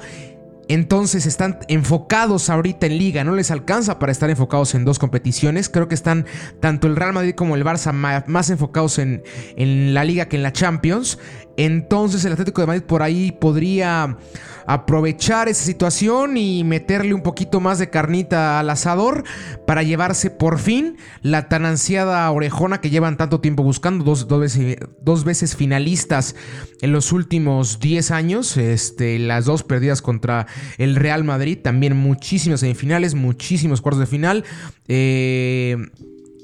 Entonces 0.67 1.25
están 1.25 1.57
enfocados 1.67 2.51
ahorita 2.51 2.85
en 2.85 2.99
liga, 2.99 3.23
no 3.23 3.33
les 3.33 3.49
alcanza 3.49 3.97
para 3.97 4.11
estar 4.11 4.29
enfocados 4.29 4.75
en 4.75 4.85
dos 4.85 4.99
competiciones. 4.99 5.67
Creo 5.67 5.87
que 5.87 5.95
están 5.95 6.27
tanto 6.59 6.85
el 6.85 6.95
Real 6.95 7.11
Madrid 7.11 7.33
como 7.33 7.55
el 7.55 7.65
Barça 7.65 7.91
más 7.91 8.49
enfocados 8.51 8.99
en, 8.99 9.23
en 9.55 9.95
la 9.95 10.03
liga 10.03 10.27
que 10.27 10.35
en 10.35 10.43
la 10.43 10.53
Champions. 10.53 11.17
Entonces 11.59 12.23
el 12.23 12.31
Atlético 12.31 12.61
de 12.61 12.67
Madrid 12.67 12.83
por 12.83 13.03
ahí 13.03 13.33
podría 13.33 14.17
aprovechar 14.65 15.49
esa 15.49 15.65
situación 15.65 16.37
y 16.37 16.63
meterle 16.63 17.13
un 17.13 17.21
poquito 17.21 17.59
más 17.59 17.79
de 17.79 17.89
carnita 17.89 18.61
al 18.61 18.69
asador 18.69 19.25
para 19.67 19.83
llevarse 19.83 20.31
por 20.31 20.57
fin 20.57 20.95
la 21.21 21.49
tan 21.49 21.65
ansiada 21.65 22.31
orejona 22.31 22.79
que 22.79 22.89
llevan 22.89 23.17
tanto 23.17 23.41
tiempo 23.41 23.61
buscando, 23.61 24.05
dos, 24.05 24.25
veces, 24.29 24.77
dos 25.01 25.25
veces, 25.25 25.57
finalistas 25.57 26.33
en 26.79 26.93
los 26.93 27.11
últimos 27.11 27.81
10 27.81 28.11
años, 28.11 28.55
este, 28.55 29.19
las 29.19 29.43
dos 29.43 29.63
perdidas 29.63 30.01
contra 30.01 30.47
el 30.77 30.95
Real 30.95 31.25
Madrid, 31.25 31.57
también 31.61 31.97
muchísimas 31.97 32.61
semifinales, 32.61 33.15
muchísimos 33.15 33.81
cuartos 33.81 33.99
de 33.99 34.07
final. 34.07 34.45
Eh, 34.87 35.75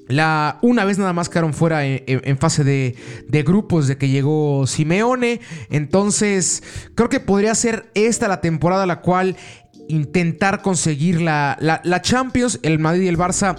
la, 0.08 0.60
una 0.62 0.86
vez 0.86 0.98
nada 0.98 1.14
más 1.14 1.30
quedaron 1.30 1.54
fuera 1.54 1.86
en, 1.86 2.38
fase 2.38 2.64
de, 2.64 3.44
grupos 3.44 3.88
de 3.88 3.98
que 3.98 4.10
llegó 4.10 4.68
Simeone. 4.68 5.42
Entonces, 5.70 6.64
creo 6.96 7.10
que 7.10 7.20
podría 7.20 7.56
ser 7.56 7.90
esta 7.96 8.28
la 8.28 8.42
temporada 8.42 8.86
la 8.86 9.02
cual 9.02 9.36
intentar 9.88 10.62
conseguir 10.62 11.22
la, 11.22 11.58
la, 11.60 12.02
Champions. 12.02 12.60
El 12.62 12.80
Madrid 12.80 13.04
y 13.04 13.08
el 13.08 13.18
Barça, 13.18 13.56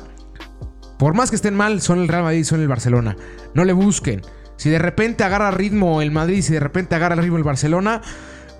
por 0.99 1.15
más 1.15 1.31
que 1.31 1.37
estén 1.37 1.55
mal, 1.55 1.81
son 1.81 2.01
el 2.01 2.09
Real 2.09 2.23
Madrid 2.23 2.41
y 2.41 2.45
son 2.45 2.61
el 2.61 2.69
Barcelona. 2.69 3.17
No 3.55 3.65
le 3.65 3.73
busquen. 3.73 4.23
Si 4.57 4.71
de 4.71 4.79
repente 4.79 5.25
agarra 5.25 5.51
ritmo 5.51 6.01
el 6.01 6.11
Madrid, 6.11 6.43
si 6.43 6.53
de 6.53 6.61
repente 6.61 6.95
agarra 6.95 7.17
ritmo 7.17 7.37
el 7.37 7.45
Barcelona 7.45 8.03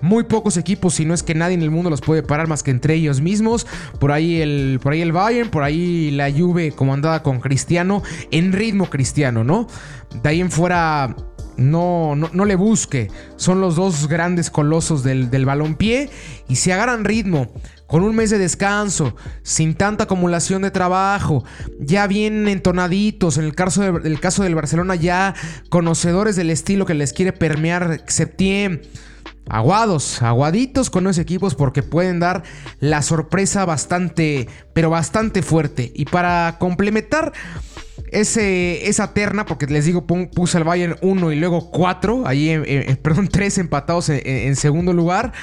muy 0.01 0.23
pocos 0.23 0.57
equipos, 0.57 0.95
si 0.95 1.05
no 1.05 1.13
es 1.13 1.23
que 1.23 1.35
nadie 1.35 1.55
en 1.55 1.61
el 1.61 1.71
mundo 1.71 1.89
los 1.89 2.01
puede 2.01 2.23
parar 2.23 2.47
más 2.47 2.63
que 2.63 2.71
entre 2.71 2.95
ellos 2.95 3.21
mismos. 3.21 3.67
Por 3.99 4.11
ahí 4.11 4.41
el, 4.41 4.79
por 4.81 4.93
ahí 4.93 5.01
el 5.01 5.11
Bayern, 5.11 5.49
por 5.49 5.63
ahí 5.63 6.11
la 6.11 6.31
Juve 6.31 6.71
comandada 6.71 7.23
con 7.23 7.39
Cristiano, 7.39 8.03
en 8.31 8.53
ritmo 8.53 8.89
cristiano, 8.89 9.43
¿no? 9.43 9.67
De 10.21 10.29
ahí 10.29 10.41
en 10.41 10.51
fuera 10.51 11.15
no, 11.57 12.15
no, 12.15 12.45
le 12.45 12.55
busque. 12.55 13.09
Son 13.35 13.61
los 13.61 13.75
dos 13.75 14.07
grandes 14.07 14.49
colosos 14.49 15.03
del, 15.03 15.29
del 15.29 15.45
balompié. 15.45 16.09
Y 16.47 16.55
si 16.55 16.71
agarran 16.71 17.03
ritmo, 17.03 17.51
con 17.87 18.03
un 18.03 18.15
mes 18.15 18.29
de 18.29 18.37
descanso, 18.37 19.15
sin 19.43 19.73
tanta 19.73 20.03
acumulación 20.03 20.61
de 20.61 20.71
trabajo, 20.71 21.43
ya 21.79 22.05
bien 22.05 22.47
entonaditos, 22.47 23.37
en 23.37 23.45
el 23.45 23.55
caso, 23.55 23.99
del 23.99 24.19
caso 24.19 24.43
del 24.43 24.55
Barcelona, 24.55 24.95
ya 24.95 25.33
conocedores 25.69 26.35
del 26.35 26.51
estilo 26.51 26.85
que 26.85 26.93
les 26.93 27.13
quiere 27.13 27.33
permear 27.33 28.03
Septiembre 28.07 28.87
aguados, 29.49 30.21
aguaditos 30.21 30.89
con 30.89 31.03
los 31.03 31.17
equipos 31.17 31.55
porque 31.55 31.83
pueden 31.83 32.19
dar 32.19 32.43
la 32.79 33.01
sorpresa 33.01 33.65
bastante, 33.65 34.47
pero 34.73 34.89
bastante 34.89 35.41
fuerte. 35.41 35.91
Y 35.95 36.05
para 36.05 36.57
complementar 36.59 37.33
ese, 38.11 38.87
esa 38.87 39.13
terna, 39.13 39.45
porque 39.45 39.67
les 39.67 39.85
digo, 39.85 40.05
puse 40.05 40.57
al 40.57 40.63
Bayern 40.63 40.97
1 41.01 41.31
y 41.31 41.35
luego 41.35 41.71
4, 41.71 42.23
ahí, 42.25 42.95
perdón, 43.01 43.27
3 43.31 43.57
empatados 43.59 44.09
en, 44.09 44.55
segundo 44.55 44.93
lugar. 44.93 45.33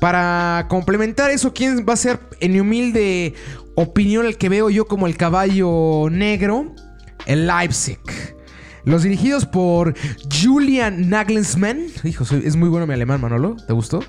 Para 0.00 0.66
complementar 0.68 1.30
eso, 1.30 1.52
¿quién 1.52 1.84
va 1.88 1.94
a 1.94 1.96
ser 1.96 2.20
en 2.40 2.52
mi 2.52 2.60
humilde 2.60 3.34
opinión 3.74 4.26
el 4.26 4.36
que 4.36 4.48
veo 4.48 4.70
yo 4.70 4.86
como 4.86 5.06
el 5.06 5.16
caballo 5.16 6.08
negro? 6.10 6.74
El 7.26 7.46
Leipzig. 7.46 7.98
Los 8.88 9.02
dirigidos 9.02 9.44
por 9.44 9.94
Julian 10.32 11.10
Nagelsmann. 11.10 11.88
Hijo, 12.04 12.24
es 12.24 12.56
muy 12.56 12.70
bueno 12.70 12.86
mi 12.86 12.94
alemán, 12.94 13.20
Manolo. 13.20 13.54
¿Te 13.66 13.74
gustó? 13.74 14.00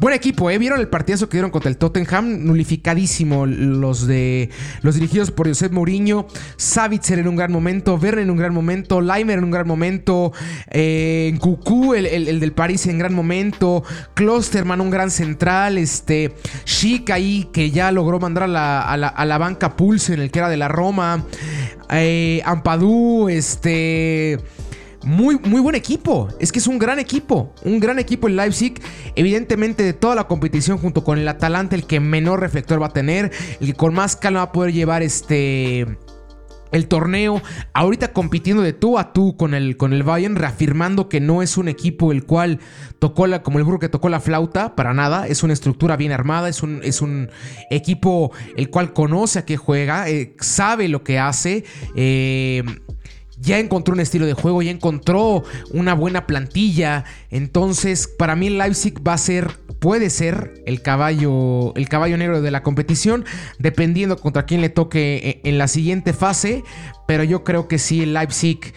Buen 0.00 0.14
equipo, 0.14 0.48
¿eh? 0.50 0.58
¿Vieron 0.58 0.78
el 0.78 0.88
partidazo 0.88 1.28
que 1.28 1.38
dieron 1.38 1.50
contra 1.50 1.70
el 1.70 1.76
Tottenham? 1.76 2.44
Nulificadísimo 2.44 3.46
los 3.46 4.06
de 4.06 4.50
los 4.82 4.94
dirigidos 4.94 5.30
por 5.30 5.48
Josep 5.48 5.72
Mourinho. 5.72 6.28
Savitzer 6.56 7.18
en 7.18 7.26
un 7.26 7.34
gran 7.34 7.50
momento, 7.50 7.98
Verne 7.98 8.22
en 8.22 8.30
un 8.30 8.36
gran 8.36 8.54
momento, 8.54 9.00
Leimer 9.00 9.38
en 9.38 9.44
un 9.44 9.50
gran 9.50 9.66
momento, 9.66 10.32
eh, 10.70 11.36
Cucú, 11.40 11.94
el, 11.94 12.38
del 12.38 12.52
París 12.52 12.86
en 12.86 12.98
gran 12.98 13.14
momento, 13.14 13.82
Klosterman 14.14 14.80
un 14.80 14.90
gran 14.90 15.10
central, 15.10 15.78
este, 15.78 16.34
Chic 16.64 17.10
ahí 17.10 17.48
que 17.52 17.70
ya 17.70 17.90
logró 17.90 18.20
mandar 18.20 18.44
a 18.44 18.48
la, 18.48 18.82
a 18.82 19.24
la, 19.24 19.38
banca 19.38 19.76
Pulse 19.76 20.14
en 20.14 20.20
el 20.20 20.30
que 20.30 20.38
era 20.38 20.48
de 20.48 20.56
la 20.56 20.68
Roma, 20.68 21.24
eh, 21.90 22.42
Ampadú, 22.44 23.28
este... 23.28 24.38
Muy, 25.04 25.38
muy 25.38 25.60
buen 25.60 25.76
equipo. 25.76 26.28
Es 26.40 26.50
que 26.50 26.58
es 26.58 26.66
un 26.66 26.78
gran 26.78 26.98
equipo. 26.98 27.54
Un 27.64 27.78
gran 27.78 28.00
equipo 28.00 28.26
el 28.26 28.36
Leipzig. 28.36 28.82
Evidentemente, 29.14 29.84
de 29.84 29.92
toda 29.92 30.16
la 30.16 30.26
competición, 30.26 30.76
junto 30.76 31.04
con 31.04 31.18
el 31.18 31.28
Atalanta, 31.28 31.76
el 31.76 31.86
que 31.86 32.00
menor 32.00 32.40
reflector 32.40 32.82
va 32.82 32.86
a 32.86 32.92
tener. 32.92 33.30
El 33.60 33.68
que 33.68 33.74
con 33.74 33.94
más 33.94 34.16
calma 34.16 34.40
va 34.40 34.46
a 34.46 34.52
poder 34.52 34.72
llevar 34.72 35.02
este 35.02 35.86
el 36.72 36.88
torneo, 36.88 37.42
ahorita 37.72 38.12
compitiendo 38.12 38.62
de 38.62 38.72
tú 38.72 38.98
a 38.98 39.12
tú 39.12 39.36
con 39.36 39.54
el, 39.54 39.76
con 39.76 39.92
el 39.92 40.02
Bayern, 40.02 40.36
reafirmando 40.36 41.08
que 41.08 41.20
no 41.20 41.42
es 41.42 41.56
un 41.56 41.68
equipo 41.68 42.12
el 42.12 42.24
cual 42.24 42.60
tocó 42.98 43.26
la, 43.26 43.42
como 43.42 43.58
el 43.58 43.64
burro 43.64 43.78
que 43.78 43.88
tocó 43.88 44.08
la 44.08 44.20
flauta, 44.20 44.74
para 44.76 44.94
nada, 44.94 45.26
es 45.26 45.42
una 45.42 45.52
estructura 45.52 45.96
bien 45.96 46.12
armada, 46.12 46.48
es 46.48 46.62
un, 46.62 46.80
es 46.82 47.00
un 47.00 47.30
equipo 47.70 48.32
el 48.56 48.70
cual 48.70 48.92
conoce 48.92 49.38
a 49.38 49.44
qué 49.44 49.56
juega, 49.56 50.08
eh, 50.08 50.34
sabe 50.40 50.88
lo 50.88 51.04
que 51.04 51.18
hace, 51.18 51.64
eh, 51.94 52.62
ya 53.40 53.58
encontró 53.58 53.94
un 53.94 54.00
estilo 54.00 54.26
de 54.26 54.34
juego, 54.34 54.62
ya 54.62 54.70
encontró 54.70 55.44
una 55.70 55.94
buena 55.94 56.26
plantilla. 56.26 57.04
Entonces, 57.30 58.08
para 58.08 58.36
mí 58.36 58.50
Leipzig 58.50 58.94
va 59.06 59.14
a 59.14 59.18
ser, 59.18 59.58
puede 59.78 60.10
ser 60.10 60.62
el 60.66 60.82
caballo, 60.82 61.74
el 61.74 61.88
caballo 61.88 62.16
negro 62.16 62.42
de 62.42 62.50
la 62.50 62.62
competición, 62.62 63.24
dependiendo 63.58 64.16
contra 64.16 64.46
quién 64.46 64.60
le 64.60 64.68
toque 64.68 65.40
en 65.44 65.58
la 65.58 65.68
siguiente 65.68 66.12
fase. 66.12 66.64
Pero 67.08 67.24
yo 67.24 67.42
creo 67.42 67.68
que 67.68 67.78
sí, 67.78 68.04
Leipzig 68.04 68.74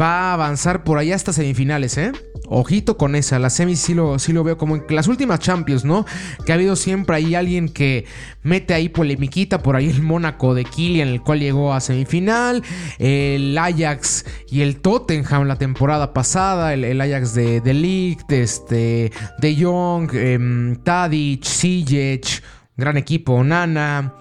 va 0.00 0.30
a 0.30 0.34
avanzar 0.34 0.84
por 0.84 0.98
allá 0.98 1.16
hasta 1.16 1.32
semifinales, 1.32 1.98
¿eh? 1.98 2.12
Ojito 2.46 2.96
con 2.96 3.16
esa, 3.16 3.40
la 3.40 3.50
semis 3.50 3.80
sí 3.80 3.92
lo, 3.92 4.16
lo 4.24 4.44
veo 4.44 4.56
como 4.56 4.76
en 4.76 4.84
las 4.90 5.08
últimas 5.08 5.40
Champions, 5.40 5.84
¿no? 5.84 6.06
Que 6.46 6.52
ha 6.52 6.54
habido 6.54 6.76
siempre 6.76 7.16
ahí 7.16 7.34
alguien 7.34 7.68
que 7.68 8.04
mete 8.44 8.72
ahí 8.72 8.88
polemiquita, 8.88 9.64
por 9.64 9.74
ahí 9.74 9.90
el 9.90 10.00
Mónaco 10.00 10.54
de 10.54 10.64
Kylian, 10.64 11.08
el 11.08 11.22
cual 11.22 11.40
llegó 11.40 11.74
a 11.74 11.80
semifinal, 11.80 12.62
el 13.00 13.58
Ajax 13.58 14.26
y 14.48 14.60
el 14.60 14.80
Tottenham 14.80 15.48
la 15.48 15.56
temporada 15.56 16.12
pasada, 16.12 16.74
el, 16.74 17.00
Ajax 17.00 17.34
de, 17.34 17.60
de 17.60 17.74
Ligt, 17.74 18.30
este, 18.30 19.10
de 19.40 19.56
Jong, 19.60 20.08
eh, 20.14 20.76
Tadic, 20.84 21.42
Sijic, 21.42 22.44
gran 22.76 22.96
equipo, 22.96 23.42
Nana. 23.42 24.14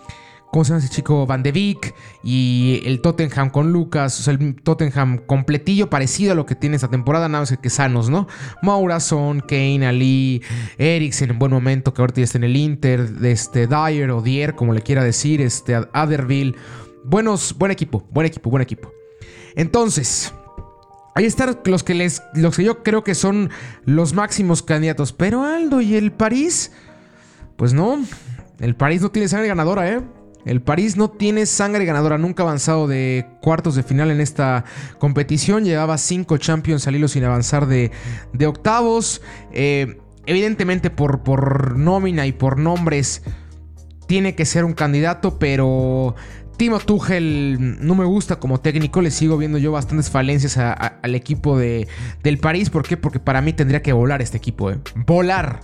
¿Cómo 0.52 0.66
se 0.66 0.70
llama 0.70 0.84
ese 0.84 0.94
chico? 0.94 1.26
Van 1.26 1.44
de 1.44 1.54
Beek 1.54 1.96
y 2.24 2.82
el 2.86 3.02
Tottenham 3.02 3.52
con 3.52 3.72
Lucas, 3.72 4.20
o 4.20 4.24
sea, 4.24 4.34
el 4.34 4.56
Tottenham 4.62 5.20
completillo 5.20 5.90
parecido 5.90 6.34
a 6.34 6.36
lo 6.36 6.46
que 6.46 6.56
tiene 6.56 6.76
esta 6.76 6.90
temporada, 6.90 7.30
nada 7.30 7.44
más 7.44 7.58
que 7.58 7.70
sanos, 7.70 8.10
¿no? 8.10 8.28
Maurason, 8.62 9.40
Kane, 9.40 9.88
Ali, 9.88 10.42
Eriksen 10.78 11.30
en 11.30 11.40
buen 11.40 11.54
momento, 11.54 11.94
que 11.94 12.02
ahorita 12.02 12.20
ya 12.20 12.26
está 12.26 12.38
en 12.38 12.44
el 12.44 12.58
Inter, 12.58 13.10
este 13.24 13.66
Dyer 13.66 14.12
o 14.12 14.22
Dier, 14.22 14.54
como 14.56 14.74
le 14.74 14.82
quiera 14.82 15.06
decir, 15.06 15.40
este 15.40 15.82
Aderville. 15.94 16.56
Buenos, 17.06 17.56
buen 17.58 17.72
equipo, 17.72 18.06
buen 18.12 18.28
equipo, 18.28 18.50
buen 18.50 18.62
equipo. 18.62 18.92
Entonces, 19.56 20.34
Ahí 21.14 21.26
están 21.26 21.58
los 21.66 21.84
que 21.84 21.94
les. 21.94 22.24
Los 22.36 22.56
que 22.56 22.64
yo 22.64 22.84
creo 22.84 23.04
que 23.04 23.16
son 23.16 23.50
los 23.84 24.14
máximos 24.14 24.64
candidatos. 24.64 25.12
Pero 25.12 25.44
Aldo 25.44 25.82
y 25.82 25.96
el 25.96 26.14
París. 26.14 26.72
Pues 27.58 27.74
no. 27.74 28.02
El 28.60 28.78
París 28.78 29.02
no 29.02 29.12
tiene 29.12 29.28
sangre 29.28 29.50
ganadora, 29.50 29.90
¿eh? 29.90 30.02
El 30.46 30.62
París 30.62 30.98
no 30.98 31.10
tiene 31.10 31.46
sangre 31.46 31.86
ganadora, 31.86 32.18
nunca 32.18 32.44
ha 32.44 32.46
avanzado 32.46 32.88
de 32.88 33.28
cuartos 33.42 33.76
de 33.76 33.84
final 33.84 34.12
en 34.12 34.22
esta 34.22 34.66
competición. 34.98 35.66
Llevaba 35.66 35.98
cinco 35.98 36.38
Champions 36.38 36.88
al 36.88 36.96
hilo 36.96 37.08
sin 37.08 37.24
avanzar 37.24 37.68
de, 37.68 37.92
octavos. 38.46 39.22
Eh, 39.52 39.98
evidentemente 40.26 40.90
por, 40.90 41.24
por 41.24 41.78
nómina 41.78 42.26
y 42.28 42.32
por 42.32 42.58
nombres 42.58 43.24
tiene 44.08 44.36
que 44.36 44.46
ser 44.46 44.66
un 44.66 44.74
candidato, 44.74 45.40
pero 45.40 46.16
Timo 46.58 46.80
Tuchel 46.80 47.78
no 47.84 47.96
me 47.96 48.06
gusta 48.06 48.36
como 48.36 48.60
técnico. 48.60 49.02
Le 49.02 49.10
sigo 49.10 49.38
viendo 49.38 49.58
yo 49.58 49.72
bastantes 49.72 50.10
falencias 50.10 50.58
al 50.58 51.16
equipo 51.16 51.58
de, 51.58 51.88
del 52.22 52.38
París. 52.38 52.70
¿Por 52.70 52.88
qué? 52.88 52.98
Porque 52.98 53.20
para 53.20 53.42
mí 53.42 53.54
tendría 53.54 53.82
que 53.82 53.94
volar 53.94 54.22
este 54.22 54.38
equipo. 54.38 54.70
¿eh? 54.70 54.78
Volar 54.94 55.62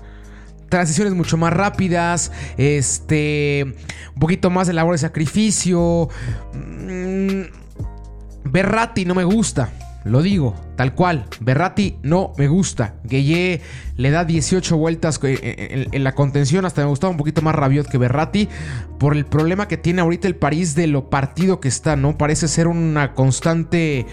transiciones 0.69 1.13
mucho 1.13 1.37
más 1.37 1.53
rápidas, 1.53 2.31
este, 2.57 3.75
un 4.13 4.19
poquito 4.19 4.49
más 4.49 4.67
de 4.67 4.73
labor 4.73 4.93
de 4.93 4.99
sacrificio. 4.99 6.09
Mm, 6.53 7.41
Berratti 8.45 9.05
no 9.05 9.13
me 9.15 9.23
gusta, 9.23 9.71
lo 10.07 10.21
digo, 10.21 10.55
tal 10.75 10.95
cual. 10.95 11.25
Berratti 11.41 11.97
no 12.01 12.33
me 12.37 12.47
gusta. 12.47 12.95
Gueye 13.03 13.61
le 13.97 14.11
da 14.11 14.23
18 14.23 14.77
vueltas 14.77 15.19
en, 15.21 16.03
la 16.03 16.13
contención. 16.13 16.65
Hasta 16.65 16.81
me 16.81 16.87
gustaba 16.87 17.11
un 17.11 17.17
poquito 17.17 17.41
más 17.41 17.55
Rabiot 17.55 17.87
que 17.87 17.97
Berratti. 17.97 18.47
Por 18.99 19.15
el 19.15 19.25
problema 19.25 19.67
que 19.67 19.77
tiene 19.77 20.01
ahorita 20.01 20.27
el 20.27 20.35
París 20.35 20.75
de 20.75 20.87
lo 20.87 21.09
partido 21.09 21.59
que 21.59 21.67
está, 21.67 21.95
¿no? 21.95 22.17
Parece 22.17 22.47
ser 22.47 22.67
una 22.67 23.13
constante 23.13 24.05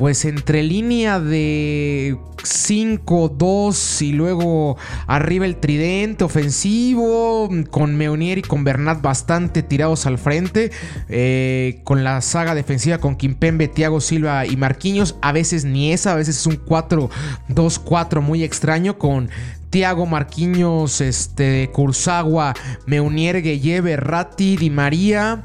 pues 0.00 0.24
entre 0.24 0.62
línea 0.62 1.20
de 1.20 2.16
5-2 2.38 4.00
y 4.00 4.12
luego 4.12 4.78
arriba 5.06 5.44
el 5.44 5.56
tridente 5.56 6.24
ofensivo, 6.24 7.50
con 7.68 7.96
Meunier 7.96 8.38
y 8.38 8.42
con 8.42 8.64
Bernat 8.64 9.02
bastante 9.02 9.62
tirados 9.62 10.06
al 10.06 10.16
frente, 10.16 10.70
eh, 11.10 11.82
con 11.84 12.02
la 12.02 12.22
saga 12.22 12.54
defensiva 12.54 12.96
con 12.96 13.14
Kimpembe, 13.14 13.68
Thiago 13.68 14.00
Silva 14.00 14.46
y 14.46 14.56
Marquinhos, 14.56 15.16
a 15.20 15.32
veces 15.32 15.66
ni 15.66 15.92
esa, 15.92 16.12
a 16.12 16.16
veces 16.16 16.38
es 16.38 16.46
un 16.46 16.64
4-2-4 16.64 18.22
muy 18.22 18.42
extraño 18.42 18.96
con 18.96 19.28
Tiago 19.68 20.06
Marquinhos, 20.06 21.02
este, 21.02 21.68
Kurzagua, 21.74 22.54
Meunier, 22.86 23.42
Gueye, 23.42 23.96
Ratti, 23.96 24.56
Di 24.56 24.70
María, 24.70 25.44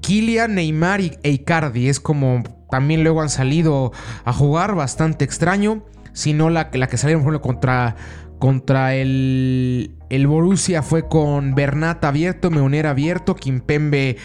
Kylian, 0.00 0.54
Neymar 0.54 1.02
y 1.02 1.18
Icardi. 1.22 1.88
Es 1.88 2.00
como 2.00 2.63
también 2.74 3.04
luego 3.04 3.22
han 3.22 3.28
salido 3.28 3.92
a 4.24 4.32
jugar, 4.32 4.74
bastante 4.74 5.24
extraño. 5.24 5.84
Si 6.12 6.32
no, 6.32 6.50
la, 6.50 6.70
la 6.72 6.88
que 6.88 6.96
salieron, 6.96 7.38
contra, 7.38 7.94
contra 8.40 8.96
el, 8.96 9.94
el 10.10 10.26
Borussia 10.26 10.82
fue 10.82 11.06
con 11.08 11.54
Bernat 11.54 12.04
abierto, 12.04 12.50
Meunier 12.50 12.88
abierto, 12.88 13.36
Kimpembe, 13.36 14.16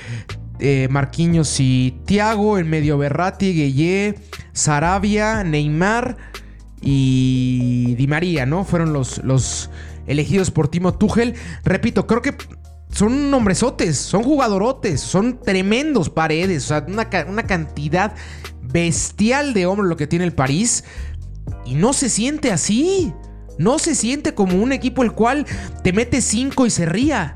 eh, 0.57 0.87
Marquinhos 0.89 1.59
y 1.59 1.99
Tiago. 2.07 2.57
En 2.57 2.71
medio 2.71 2.97
Berratti, 2.97 3.53
Gueye, 3.53 4.15
Sarabia, 4.51 5.43
Neymar 5.43 6.17
y 6.81 7.93
Di 7.99 8.07
María, 8.07 8.47
¿no? 8.47 8.63
Fueron 8.63 8.93
los, 8.93 9.23
los 9.23 9.69
elegidos 10.07 10.49
por 10.49 10.69
Timo 10.69 10.95
Tuchel. 10.95 11.35
Repito, 11.63 12.07
creo 12.07 12.23
que 12.23 12.33
son 12.89 13.33
hombresotes, 13.33 13.97
son 13.97 14.23
jugadorotes, 14.23 14.99
son 14.99 15.39
tremendos 15.39 16.09
paredes, 16.09 16.65
o 16.65 16.67
sea, 16.69 16.85
una, 16.87 17.07
una 17.27 17.43
cantidad 17.43 18.13
bestial 18.61 19.53
de 19.53 19.65
hombres 19.65 19.89
lo 19.89 19.97
que 19.97 20.07
tiene 20.07 20.25
el 20.25 20.33
París. 20.33 20.83
Y 21.65 21.75
no 21.75 21.93
se 21.93 22.09
siente 22.09 22.51
así. 22.51 23.13
No 23.57 23.77
se 23.77 23.93
siente 23.93 24.33
como 24.33 24.61
un 24.61 24.71
equipo 24.71 25.03
el 25.03 25.11
cual 25.11 25.45
te 25.83 25.91
mete 25.91 26.21
5 26.21 26.65
y 26.65 26.69
se 26.69 26.85
ría. 26.85 27.35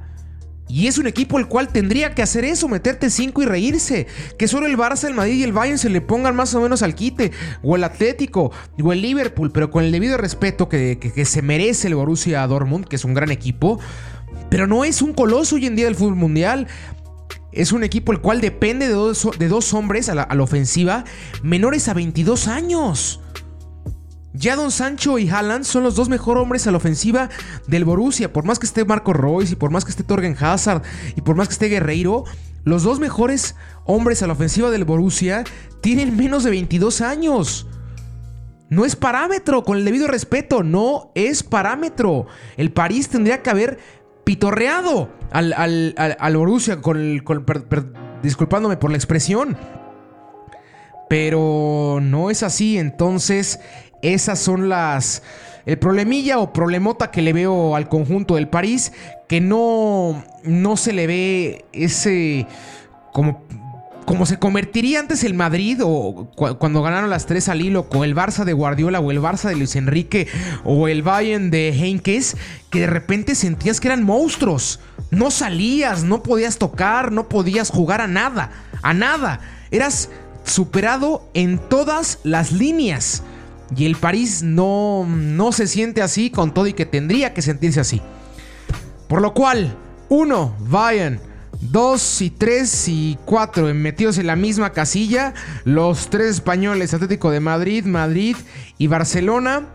Y 0.69 0.87
es 0.87 0.97
un 0.97 1.05
equipo 1.05 1.37
el 1.37 1.47
cual 1.47 1.67
tendría 1.67 2.15
que 2.15 2.21
hacer 2.21 2.45
eso, 2.45 2.69
meterte 2.69 3.09
5 3.09 3.41
y 3.41 3.45
reírse. 3.45 4.07
Que 4.37 4.47
solo 4.47 4.65
el 4.65 4.77
Barça, 4.77 5.07
el 5.07 5.13
Madrid 5.13 5.33
y 5.33 5.43
el 5.43 5.51
Bayern 5.51 5.77
se 5.77 5.89
le 5.89 5.99
pongan 5.99 6.35
más 6.35 6.55
o 6.55 6.61
menos 6.61 6.81
al 6.81 6.95
quite. 6.95 7.31
O 7.61 7.75
el 7.75 7.83
Atlético, 7.83 8.51
o 8.81 8.93
el 8.93 9.01
Liverpool, 9.01 9.51
pero 9.51 9.69
con 9.69 9.83
el 9.83 9.91
debido 9.91 10.17
respeto 10.17 10.69
que, 10.69 10.97
que 10.97 11.25
se 11.25 11.41
merece 11.41 11.89
el 11.89 11.95
Borussia 11.95 12.47
Dortmund, 12.47 12.85
que 12.85 12.95
es 12.95 13.03
un 13.03 13.13
gran 13.13 13.29
equipo. 13.29 13.79
Pero 14.53 14.67
no 14.67 14.85
es 14.85 15.01
un 15.01 15.13
coloso 15.13 15.55
hoy 15.55 15.65
en 15.65 15.75
día 15.75 15.85
del 15.85 15.95
fútbol 15.95 16.15
mundial. 16.15 16.67
Es 17.51 17.71
un 17.71 17.83
equipo 17.83 18.11
el 18.11 18.21
cual 18.21 18.39
depende 18.39 18.87
de 18.87 18.93
dos, 18.93 19.27
de 19.39 19.47
dos 19.47 19.73
hombres 19.73 20.09
a 20.09 20.13
la, 20.13 20.27
ofensiva 20.39 21.05
menores 21.41 21.87
a 21.87 21.95
22 21.95 22.47
años. 22.47 23.19
Ya 24.31 24.55
Don 24.55 24.69
Sancho 24.69 25.17
y 25.17 25.27
Haaland 25.27 25.63
son 25.63 25.81
los 25.81 25.95
dos 25.95 26.07
mejores 26.07 26.43
hombres 26.43 26.67
a 26.67 26.71
la 26.71 26.77
ofensiva 26.77 27.31
del 27.65 27.83
Borussia. 27.83 28.31
Por 28.31 28.45
más 28.45 28.59
que 28.59 28.67
esté 28.67 28.85
Marco 28.85 29.11
Royce 29.11 29.53
y 29.53 29.55
por 29.55 29.71
más 29.71 29.85
que 29.85 29.89
esté 29.89 30.03
Torgen 30.03 30.37
Hazard 30.39 30.83
y 31.15 31.21
por 31.21 31.35
más 31.35 31.47
que 31.47 31.53
esté 31.53 31.67
Guerreiro, 31.67 32.23
los 32.63 32.83
dos 32.83 32.99
mejores 32.99 33.55
hombres 33.85 34.21
a 34.21 34.27
la 34.27 34.33
ofensiva 34.33 34.69
del 34.69 34.85
Borussia 34.85 35.45
tienen 35.81 36.15
menos 36.15 36.43
de 36.43 36.51
22 36.51 37.01
años. 37.01 37.65
No 38.69 38.85
es 38.85 38.95
parámetro, 38.95 39.63
con 39.63 39.77
el 39.77 39.85
debido 39.85 40.07
respeto, 40.07 40.63
no 40.63 41.11
es 41.15 41.41
parámetro. 41.43 42.27
El 42.57 42.71
París 42.71 43.09
tendría 43.09 43.41
que 43.41 43.49
haber 43.49 43.79
pitorreado 44.23 45.09
al, 45.31 45.53
al, 45.97 46.37
Borussia 46.37 46.81
con 46.81 46.97
el, 46.97 47.23
disculpándome 48.21 48.77
por 48.77 48.91
la 48.91 48.97
expresión. 48.97 49.57
Pero 51.09 51.99
no 52.01 52.29
es 52.29 52.43
así, 52.43 52.77
entonces 52.77 53.59
esas 54.01 54.39
son 54.39 54.69
las... 54.69 55.23
El 55.65 55.79
problemilla 55.79 56.39
o 56.39 56.51
problemota 56.51 57.09
que 57.09 57.21
le 57.21 57.31
veo 57.31 57.75
al 57.75 57.87
conjunto 57.87 58.35
del 58.35 58.49
París, 58.49 58.91
que 59.29 59.39
no, 59.39 60.23
no 60.43 60.75
se 60.75 60.91
le 60.91 61.07
ve 61.07 61.65
ese 61.71 62.47
como 63.13 63.43
como 64.05 64.25
se 64.25 64.37
convertiría 64.37 64.99
antes 64.99 65.23
el 65.23 65.33
Madrid 65.33 65.79
o 65.83 66.27
cuando 66.59 66.81
ganaron 66.81 67.09
las 67.09 67.25
tres 67.25 67.49
al 67.49 67.61
hilo, 67.61 67.87
o 67.93 68.03
el 68.03 68.15
Barça 68.15 68.43
de 68.43 68.53
Guardiola, 68.53 68.99
o 68.99 69.11
el 69.11 69.19
Barça 69.19 69.49
de 69.49 69.55
Luis 69.55 69.75
Enrique, 69.75 70.27
o 70.63 70.87
el 70.87 71.01
Bayern 71.01 71.51
de 71.51 71.69
Henkes, 71.69 72.37
que 72.69 72.81
de 72.81 72.87
repente 72.87 73.35
sentías 73.35 73.79
que 73.79 73.87
eran 73.87 74.03
monstruos. 74.03 74.79
No 75.11 75.31
salías, 75.31 76.03
no 76.03 76.23
podías 76.23 76.57
tocar, 76.57 77.11
no 77.11 77.29
podías 77.29 77.69
jugar 77.69 78.01
a 78.01 78.07
nada, 78.07 78.51
a 78.81 78.93
nada. 78.93 79.39
Eras 79.71 80.09
superado 80.43 81.27
en 81.33 81.57
todas 81.57 82.19
las 82.23 82.51
líneas. 82.51 83.23
Y 83.75 83.85
el 83.85 83.95
París 83.95 84.43
no, 84.43 85.05
no 85.07 85.51
se 85.51 85.67
siente 85.67 86.01
así 86.01 86.29
con 86.29 86.53
todo 86.53 86.67
y 86.67 86.73
que 86.73 86.85
tendría 86.85 87.33
que 87.33 87.41
sentirse 87.41 87.79
así. 87.79 88.01
Por 89.07 89.21
lo 89.21 89.33
cual, 89.33 89.75
uno, 90.09 90.55
Bayern 90.59 91.19
2 91.61 92.21
y 92.21 92.29
3 92.29 92.87
y 92.87 93.17
4 93.25 93.73
metidos 93.73 94.17
en 94.17 94.27
la 94.27 94.35
misma 94.35 94.71
casilla. 94.71 95.33
Los 95.65 96.09
tres 96.09 96.27
españoles, 96.27 96.93
Atlético 96.93 97.31
de 97.31 97.39
Madrid, 97.39 97.85
Madrid 97.85 98.35
y 98.77 98.87
Barcelona. 98.87 99.67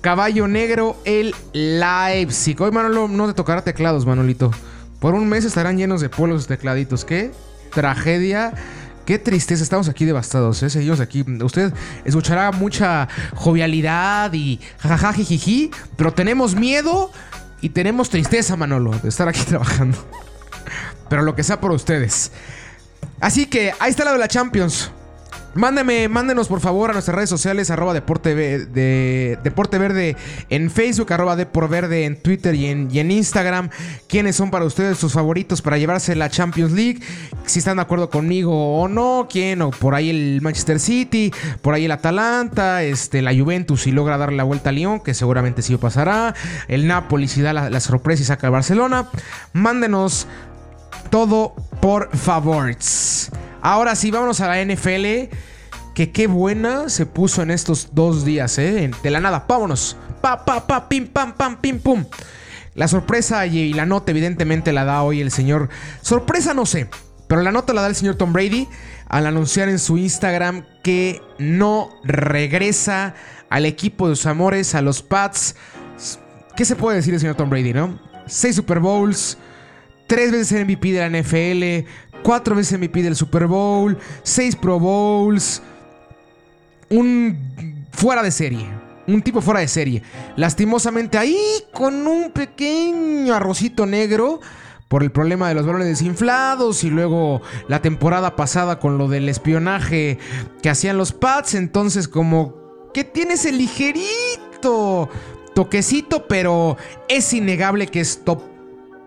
Caballo 0.00 0.48
negro, 0.48 1.00
el 1.04 1.34
Leipzig. 1.52 2.60
Hoy, 2.60 2.72
Manolo, 2.72 3.08
no 3.08 3.26
te 3.28 3.34
tocará 3.34 3.62
teclados, 3.62 4.04
Manolito. 4.04 4.50
Por 4.98 5.14
un 5.14 5.28
mes 5.28 5.44
estarán 5.44 5.78
llenos 5.78 6.00
de 6.00 6.08
polos 6.08 6.46
tecladitos. 6.46 7.04
Qué 7.04 7.30
tragedia. 7.72 8.52
Qué 9.06 9.18
tristeza, 9.18 9.64
estamos 9.64 9.88
aquí 9.88 10.04
devastados, 10.04 10.62
¿eh? 10.62 10.70
seguimos 10.70 11.00
aquí. 11.00 11.24
Usted 11.42 11.72
escuchará 12.04 12.52
mucha 12.52 13.08
jovialidad 13.34 14.32
y 14.32 14.60
jajajijiji, 14.78 15.72
pero 15.96 16.12
tenemos 16.12 16.54
miedo 16.54 17.10
y 17.60 17.70
tenemos 17.70 18.10
tristeza, 18.10 18.54
Manolo, 18.54 18.92
de 19.02 19.08
estar 19.08 19.28
aquí 19.28 19.40
trabajando 19.48 19.98
pero 21.12 21.20
lo 21.20 21.36
que 21.36 21.42
sea 21.42 21.60
por 21.60 21.72
ustedes. 21.72 22.32
Así 23.20 23.44
que 23.44 23.74
ahí 23.80 23.90
está 23.90 24.02
la 24.02 24.12
de 24.12 24.18
la 24.18 24.28
Champions. 24.28 24.90
Mándeme, 25.54 26.08
mándenos 26.08 26.48
por 26.48 26.60
favor 26.60 26.88
a 26.88 26.92
nuestras 26.94 27.14
redes 27.14 27.28
sociales, 27.28 27.70
arroba 27.70 27.92
Deporte, 27.92 28.34
de, 28.34 29.38
Deporte 29.44 29.76
Verde 29.76 30.16
en 30.48 30.70
Facebook, 30.70 31.12
arroba 31.12 31.36
Verde 31.36 32.06
en 32.06 32.16
Twitter 32.16 32.54
y 32.54 32.66
en, 32.66 32.88
y 32.90 33.00
en, 33.00 33.10
Instagram. 33.10 33.68
¿Quiénes 34.08 34.36
son 34.36 34.50
para 34.50 34.64
ustedes 34.64 34.96
sus 34.96 35.12
favoritos 35.12 35.60
para 35.60 35.76
llevarse 35.76 36.14
la 36.14 36.30
Champions 36.30 36.72
League? 36.72 37.02
Si 37.44 37.58
están 37.58 37.76
de 37.76 37.82
acuerdo 37.82 38.08
conmigo 38.08 38.80
o 38.80 38.88
no, 38.88 39.28
quién, 39.30 39.60
o 39.60 39.70
por 39.70 39.94
ahí 39.94 40.08
el 40.08 40.40
Manchester 40.40 40.80
City, 40.80 41.30
por 41.60 41.74
ahí 41.74 41.84
el 41.84 41.92
Atalanta, 41.92 42.82
este, 42.82 43.20
la 43.20 43.34
Juventus 43.34 43.82
si 43.82 43.92
logra 43.92 44.16
darle 44.16 44.38
la 44.38 44.44
vuelta 44.44 44.70
a 44.70 44.72
Lyon, 44.72 45.00
que 45.00 45.12
seguramente 45.12 45.60
sí 45.60 45.76
pasará. 45.76 46.34
El 46.68 46.86
Napoli 46.86 47.28
si 47.28 47.42
da 47.42 47.52
la, 47.52 47.80
sorpresa 47.80 48.22
y 48.22 48.24
saca 48.24 48.46
a 48.46 48.50
Barcelona. 48.50 49.10
Mándenos 49.52 50.26
todo 51.12 51.54
por 51.82 52.16
favor. 52.16 52.74
Ahora 53.60 53.94
sí, 53.94 54.10
vámonos 54.10 54.40
a 54.40 54.48
la 54.48 54.64
NFL. 54.64 55.28
Que 55.94 56.10
qué 56.10 56.26
buena 56.26 56.88
se 56.88 57.04
puso 57.04 57.42
en 57.42 57.50
estos 57.50 57.90
dos 57.92 58.24
días, 58.24 58.56
¿eh? 58.56 58.90
De 59.02 59.10
la 59.10 59.20
nada, 59.20 59.44
vámonos. 59.46 59.98
Pa, 60.22 60.42
pa, 60.42 60.66
pa, 60.66 60.88
pim, 60.88 61.06
pam, 61.06 61.34
pam, 61.34 61.60
pim, 61.60 61.80
pum. 61.80 62.06
La 62.74 62.88
sorpresa 62.88 63.44
y 63.44 63.74
la 63.74 63.84
nota, 63.84 64.10
evidentemente, 64.10 64.72
la 64.72 64.86
da 64.86 65.02
hoy 65.02 65.20
el 65.20 65.30
señor. 65.30 65.68
Sorpresa, 66.00 66.54
no 66.54 66.64
sé. 66.64 66.88
Pero 67.28 67.42
la 67.42 67.52
nota 67.52 67.74
la 67.74 67.82
da 67.82 67.88
el 67.88 67.94
señor 67.94 68.14
Tom 68.14 68.32
Brady 68.32 68.66
al 69.06 69.26
anunciar 69.26 69.68
en 69.68 69.78
su 69.78 69.98
Instagram 69.98 70.64
que 70.82 71.20
no 71.38 71.90
regresa 72.04 73.14
al 73.50 73.66
equipo 73.66 74.08
de 74.08 74.16
sus 74.16 74.24
amores, 74.24 74.74
a 74.74 74.80
los 74.80 75.02
Pats. 75.02 75.56
¿Qué 76.56 76.64
se 76.64 76.74
puede 76.74 76.96
decir 76.96 77.12
el 77.12 77.20
señor 77.20 77.34
Tom 77.34 77.50
Brady, 77.50 77.74
no? 77.74 78.00
Seis 78.26 78.56
Super 78.56 78.80
Bowls, 78.80 79.36
tres 80.12 80.30
veces 80.30 80.62
MVP 80.62 80.92
de 80.92 81.08
la 81.08 81.22
NFL, 81.22 81.88
cuatro 82.22 82.54
veces 82.54 82.78
MVP 82.78 83.02
del 83.02 83.16
Super 83.16 83.46
Bowl, 83.46 83.96
seis 84.22 84.54
Pro 84.54 84.78
Bowls, 84.78 85.62
un 86.90 87.38
fuera 87.92 88.22
de 88.22 88.30
serie. 88.30 88.68
Un 89.06 89.22
tipo 89.22 89.40
fuera 89.40 89.60
de 89.60 89.68
serie. 89.68 90.02
Lastimosamente 90.36 91.16
ahí 91.16 91.38
con 91.72 92.06
un 92.06 92.30
pequeño 92.30 93.34
arrocito 93.34 93.86
negro 93.86 94.42
por 94.88 95.02
el 95.02 95.10
problema 95.10 95.48
de 95.48 95.54
los 95.54 95.64
balones 95.64 95.88
desinflados 95.88 96.84
y 96.84 96.90
luego 96.90 97.40
la 97.66 97.80
temporada 97.80 98.36
pasada 98.36 98.78
con 98.78 98.98
lo 98.98 99.08
del 99.08 99.30
espionaje 99.30 100.18
que 100.62 100.68
hacían 100.68 100.98
los 100.98 101.12
Pats. 101.12 101.54
Entonces 101.54 102.06
como 102.06 102.90
que 102.92 103.02
tiene 103.02 103.34
ese 103.34 103.50
ligerito 103.50 105.08
toquecito, 105.54 106.28
pero 106.28 106.76
es 107.08 107.32
innegable 107.32 107.86
que 107.86 108.00
es 108.00 108.22
top 108.24 108.51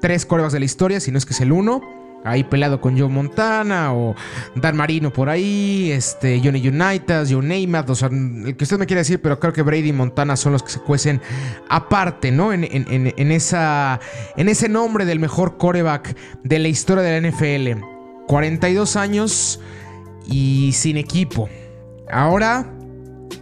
tres 0.01 0.25
corebacks 0.25 0.53
de 0.53 0.60
la 0.60 0.65
historia, 0.65 0.99
si 0.99 1.12
no 1.12 1.17
es 1.17 1.25
que 1.25 1.34
es 1.34 1.41
el 1.41 1.51
uno. 1.51 1.81
Ahí 2.25 2.43
peleado 2.43 2.81
con 2.81 2.97
Joe 2.97 3.08
Montana 3.08 3.93
o 3.93 4.15
Dan 4.55 4.75
Marino 4.75 5.13
por 5.13 5.29
ahí, 5.29 5.91
este, 5.91 6.41
Johnny 6.43 6.67
Unitas, 6.67 7.31
Joe 7.31 7.45
Namath, 7.45 7.88
o 7.91 7.93
sea, 7.93 8.08
el 8.08 8.55
que 8.58 8.63
usted 8.63 8.79
me 8.79 8.88
quiere 8.88 9.01
decir, 9.01 9.21
pero 9.21 9.39
creo 9.39 9.53
que 9.53 9.62
Brady 9.62 9.89
y 9.89 9.93
Montana 9.93 10.36
son 10.36 10.53
los 10.53 10.63
que 10.63 10.71
se 10.71 10.79
cuecen 10.79 11.21
aparte, 11.69 12.31
¿no? 12.31 12.51
En, 12.51 12.63
esa, 13.31 13.99
en 14.38 14.49
ese 14.49 14.69
nombre 14.69 15.05
del 15.05 15.19
mejor 15.19 15.58
coreback 15.58 16.17
de 16.43 16.58
la 16.58 16.67
historia 16.67 17.03
de 17.03 17.21
la 17.21 17.29
NFL. 17.29 17.86
42 18.25 18.95
años 18.95 19.60
y 20.27 20.71
sin 20.73 20.97
equipo. 20.97 21.47
Ahora 22.12 22.73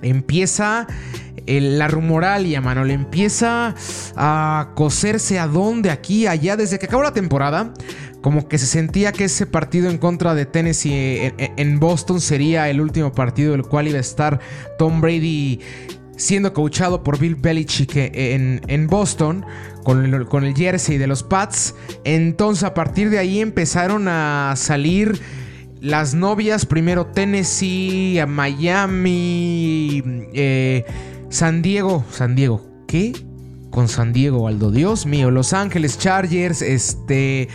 empieza 0.01 0.87
la 1.45 1.87
rumoralia, 1.87 2.61
mano. 2.61 2.83
Le 2.83 2.93
empieza 2.93 3.75
a 4.15 4.71
coserse 4.75 5.39
a 5.39 5.47
dónde, 5.47 5.91
aquí, 5.91 6.27
allá. 6.27 6.55
Desde 6.55 6.79
que 6.79 6.85
acabó 6.85 7.03
la 7.03 7.13
temporada, 7.13 7.73
como 8.21 8.47
que 8.47 8.57
se 8.57 8.65
sentía 8.65 9.11
que 9.11 9.25
ese 9.25 9.45
partido 9.45 9.89
en 9.89 9.97
contra 9.97 10.33
de 10.33 10.45
Tennessee 10.45 11.33
en, 11.37 11.79
Boston 11.79 12.21
sería 12.21 12.69
el 12.69 12.79
último 12.79 13.11
partido 13.11 13.51
del 13.51 13.63
cual 13.63 13.87
iba 13.89 13.97
a 13.97 14.01
estar 14.01 14.39
Tom 14.77 15.01
Brady 15.01 15.59
siendo 16.15 16.53
coachado 16.53 17.03
por 17.03 17.19
Bill 17.19 17.35
Belichick 17.35 17.95
en, 17.95 18.61
en 18.67 18.87
Boston 18.87 19.45
con 19.83 20.05
el, 20.05 20.25
con 20.27 20.45
el 20.45 20.55
jersey 20.55 20.97
de 20.97 21.07
los 21.07 21.23
Pats. 21.23 21.75
Entonces 22.05 22.63
a 22.63 22.73
partir 22.73 23.09
de 23.09 23.19
ahí 23.19 23.41
empezaron 23.41 24.07
a 24.07 24.53
salir 24.55 25.19
las 25.83 26.13
novias, 26.13 26.65
primero 26.65 27.07
Tennessee, 27.07 28.17
Miami, 28.25 30.01
eh, 30.33 30.85
San 31.33 31.63
Diego. 31.63 32.05
San 32.11 32.35
Diego, 32.35 32.63
¿qué? 32.87 33.11
Con 33.71 33.87
San 33.87 34.13
Diego, 34.13 34.47
Aldo. 34.47 34.69
Dios 34.69 35.07
mío, 35.07 35.31
Los 35.31 35.51
Ángeles 35.53 35.97
Chargers, 35.97 36.61
este, 36.61 37.49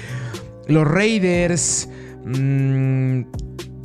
los 0.66 0.86
Raiders. 0.86 1.88
Mmm, 2.24 3.22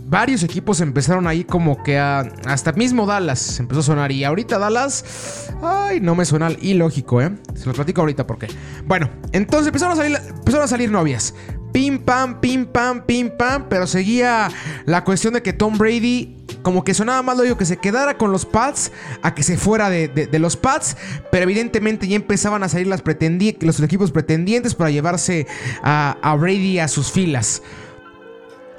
varios 0.08 0.41
equipos 0.41 0.82
empezaron 0.82 1.27
ahí 1.27 1.43
como 1.43 1.84
que 1.84 1.99
a, 1.99 2.21
hasta 2.45 2.71
mismo 2.71 3.06
Dallas 3.06 3.60
empezó 3.60 3.82
a 3.82 3.84
sonar 3.84 4.12
y 4.12 4.23
ahorita 4.23 4.58
Dallas, 4.58 5.51
ay, 5.62 5.99
no 6.01 6.15
me 6.15 6.25
suena 6.25 6.49
ilógico, 6.60 7.21
¿eh? 7.21 7.32
Se 7.53 7.67
los 7.67 7.75
platico 7.75 8.01
ahorita 8.01 8.25
por 8.25 8.39
qué. 8.39 8.47
Bueno, 8.88 9.12
entonces 9.32 9.67
empezaron 9.67 9.93
a 9.93 9.95
salir, 9.95 10.17
empezaron 10.27 10.65
a 10.65 10.67
salir 10.67 10.89
novias. 10.89 11.36
Pim 11.71 11.99
pam, 11.99 12.41
pim 12.41 12.65
pam, 12.65 13.06
pim 13.06 13.29
pam, 13.38 13.67
pero 13.69 13.86
seguía 13.86 14.49
la 14.86 15.03
cuestión 15.03 15.36
de 15.36 15.43
que 15.43 15.53
Tom 15.53 15.77
Brady 15.77 16.42
como 16.63 16.84
que 16.84 16.93
sonaba 16.93 17.21
más 17.21 17.38
lo 17.38 17.58
que 17.58 17.65
se 17.65 17.78
quedara 17.78 18.17
con 18.17 18.32
los 18.32 18.45
Pats 18.45 18.91
a 19.21 19.36
que 19.36 19.43
se 19.43 19.58
fuera 19.58 19.89
de, 19.89 20.39
los 20.39 20.58
Pats, 20.58 20.97
pero 21.32 21.43
evidentemente 21.43 22.08
ya 22.08 22.15
empezaban 22.15 22.63
a 22.63 22.69
salir 22.69 22.88
los 22.88 23.80
equipos 23.80 24.12
pretendientes 24.12 24.73
para 24.73 24.89
llevarse 24.89 25.45
a, 25.84 26.17
a 26.21 26.36
Brady 26.36 26.80
a 26.80 26.88
sus 26.88 27.12
filas. 27.12 27.62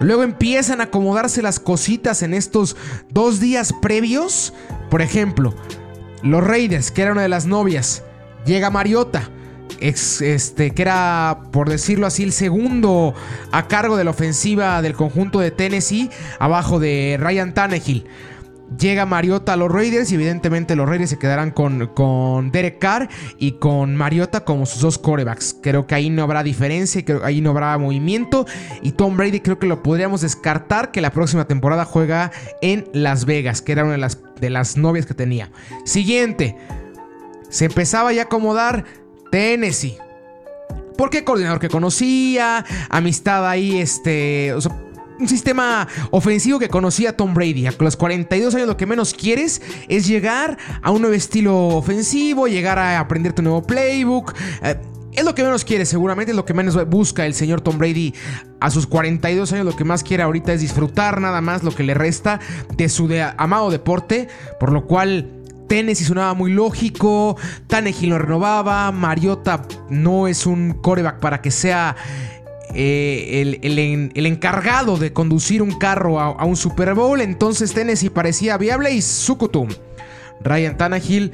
Luego 0.01 0.23
empiezan 0.23 0.81
a 0.81 0.85
acomodarse 0.85 1.41
las 1.41 1.61
cositas 1.61 2.23
en 2.23 2.35
estos 2.35 2.77
dos 3.11 3.39
días 3.39 3.73
previos. 3.81 4.53
Por 4.91 5.03
ejemplo, 5.03 5.55
los 6.23 6.43
Raiders, 6.43 6.91
que 6.91 7.03
era 7.03 7.13
una 7.13 7.23
de 7.23 7.29
las 7.29 7.47
novias, 7.47 8.03
llega 8.45 8.71
Mariota, 8.71 9.31
este, 9.81 10.71
que 10.71 10.83
era, 10.83 11.41
por 11.53 11.69
decirlo 11.69 12.07
así, 12.07 12.23
el 12.23 12.33
segundo 12.33 13.15
a 13.53 13.69
cargo 13.69 13.97
de 13.97 14.05
la 14.05 14.11
ofensiva 14.11 14.81
del 14.83 14.95
conjunto 14.95 15.41
de 15.41 15.51
Tennessee, 15.51 16.11
abajo 16.39 16.79
de 16.79 17.17
Ryan 17.21 17.55
Tannehill. 17.55 18.07
Llega 18.79 19.05
Mariota 19.05 19.53
a 19.53 19.57
los 19.57 19.71
Raiders 19.71 20.11
y 20.11 20.15
evidentemente 20.15 20.75
los 20.75 20.89
Raiders 20.89 21.11
se 21.11 21.19
quedarán 21.19 21.51
con, 21.51 21.87
con 21.89 22.51
Derek 22.51 22.79
Carr 22.79 23.09
y 23.39 23.53
con 23.53 23.95
Mariota 23.95 24.45
como 24.45 24.67
sus 24.67 24.81
dos 24.81 24.99
corebacks. 24.99 25.57
Creo 25.63 25.87
que 25.87 25.95
ahí 25.95 26.11
no 26.11 26.23
habrá 26.23 26.43
diferencia, 26.43 27.05
creo 27.05 27.21
que 27.21 27.27
ahí 27.27 27.41
no 27.41 27.51
habrá 27.51 27.77
movimiento. 27.79 28.47
Y 28.83 28.93
Tom 28.93 29.17
Brady 29.17 29.41
creo 29.41 29.59
que 29.59 29.67
lo 29.67 29.83
podríamos 29.83 30.23
descartar 30.23 30.91
que 30.91 31.03
la 31.03 31.11
próxima 31.11 31.47
temporada 31.47 31.85
juega 31.85 32.33
en 32.63 32.89
Las 32.93 33.27
Vegas, 33.27 33.61
que 33.61 33.73
era 33.73 33.85
una 33.85 33.93
de 33.93 33.99
las, 33.99 34.19
de 34.41 34.51
las 34.51 34.77
novias 34.77 35.07
que 35.07 35.15
tenía. 35.15 35.51
Siguiente, 35.85 36.57
se 37.51 37.67
empezaba 37.67 38.13
ya 38.13 38.23
a 38.23 38.25
acomodar 38.25 38.85
Tennessee. 39.35 39.99
¿Por 40.97 41.11
qué 41.11 41.25
coordinador 41.25 41.59
que 41.59 41.69
conocía? 41.69 42.65
Amistad 42.89 43.51
ahí, 43.51 43.81
este 43.81 44.55
un 45.19 45.27
sistema 45.27 45.89
ofensivo 46.13 46.61
que 46.61 46.69
conocía 46.69 47.17
Tom 47.17 47.35
Brady. 47.35 47.67
A 47.67 47.75
los 47.77 47.97
42 47.97 48.55
años 48.55 48.69
lo 48.69 48.77
que 48.77 48.87
menos 48.87 49.13
quieres 49.13 49.61
es 49.89 50.07
llegar 50.07 50.57
a 50.83 50.93
un 50.93 51.01
nuevo 51.01 51.17
estilo 51.17 51.67
ofensivo, 51.67 52.47
llegar 52.47 52.79
a 52.79 53.01
aprender 53.01 53.33
tu 53.33 53.43
nuevo 53.43 53.61
playbook. 53.65 54.37
Eh, 54.63 54.77
es 55.15 55.25
lo 55.25 55.35
que 55.35 55.43
menos 55.43 55.65
quiere, 55.65 55.85
seguramente 55.85 56.31
es 56.31 56.37
lo 56.37 56.45
que 56.45 56.55
menos 56.55 56.89
busca 56.89 57.27
el 57.27 57.35
señor 57.35 57.61
Tom 57.61 57.77
Brady 57.77 58.15
a 58.61 58.71
sus 58.71 58.87
42 58.87 59.53
años. 59.53 59.67
Lo 59.67 59.75
que 59.75 59.83
más 59.83 60.05
quiere 60.05 60.23
ahorita 60.23 60.53
es 60.53 60.61
disfrutar 60.61 61.21
nada 61.21 61.41
más 61.41 61.65
lo 61.65 61.75
que 61.75 61.83
le 61.83 61.95
resta 61.95 62.39
de 62.77 62.89
su 62.89 63.09
amado 63.37 63.73
deporte, 63.73 64.29
por 64.61 64.71
lo 64.71 64.87
cual 64.87 65.34
Tennessee 65.69 66.05
sonaba 66.05 66.35
muy 66.35 66.53
lógico, 66.53 67.37
Tannehill 67.67 68.11
lo 68.11 68.19
renovaba, 68.19 68.91
Mariota 68.93 69.63
no 69.91 70.29
es 70.29 70.47
un 70.47 70.75
coreback 70.75 71.21
para 71.21 71.41
que 71.41 71.51
sea 71.51 71.97
eh, 72.75 73.61
el, 73.63 74.27
encargado 74.27 74.97
de 74.97 75.13
conducir 75.13 75.63
un 75.63 75.79
carro 75.79 76.21
a, 76.21 76.45
un 76.45 76.57
Super 76.57 76.95
Bowl. 76.95 77.21
Entonces 77.21 77.73
Tennessee 77.73 78.11
parecía 78.11 78.59
viable 78.59 78.93
y 78.93 79.03
Sukutum. 79.03 79.69
Ryan 80.43 80.77
Tannehill 80.77 81.33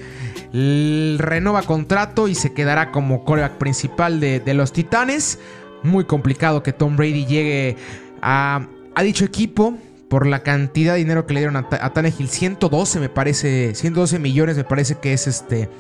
renova 1.19 1.63
contrato 1.63 2.29
y 2.29 2.35
se 2.35 2.53
quedará 2.53 2.93
como 2.93 3.25
coreback 3.25 3.59
principal 3.59 4.21
de, 4.21 4.55
los 4.55 4.73
Titanes. 4.73 5.39
Muy 5.83 6.05
complicado 6.05 6.63
que 6.63 6.73
Tom 6.73 6.97
Brady 6.97 7.25
llegue 7.25 7.77
a, 8.21 8.67
a 8.95 9.03
dicho 9.03 9.25
equipo 9.25 9.79
por 10.11 10.27
la 10.27 10.43
cantidad 10.43 10.95
de 10.95 10.99
dinero 10.99 11.25
que 11.25 11.35
le 11.35 11.41
dieron 11.41 11.57
a, 11.57 11.69
a, 11.71 11.93
Tannehill. 11.93 12.29
112 12.29 12.99
me 12.99 13.09
parece, 13.09 13.77
112 13.77 14.19
millones 14.19 14.57
me 14.57 14.65
parece 14.65 14.97
que 14.97 15.13
es 15.13 15.29
este 15.29 15.71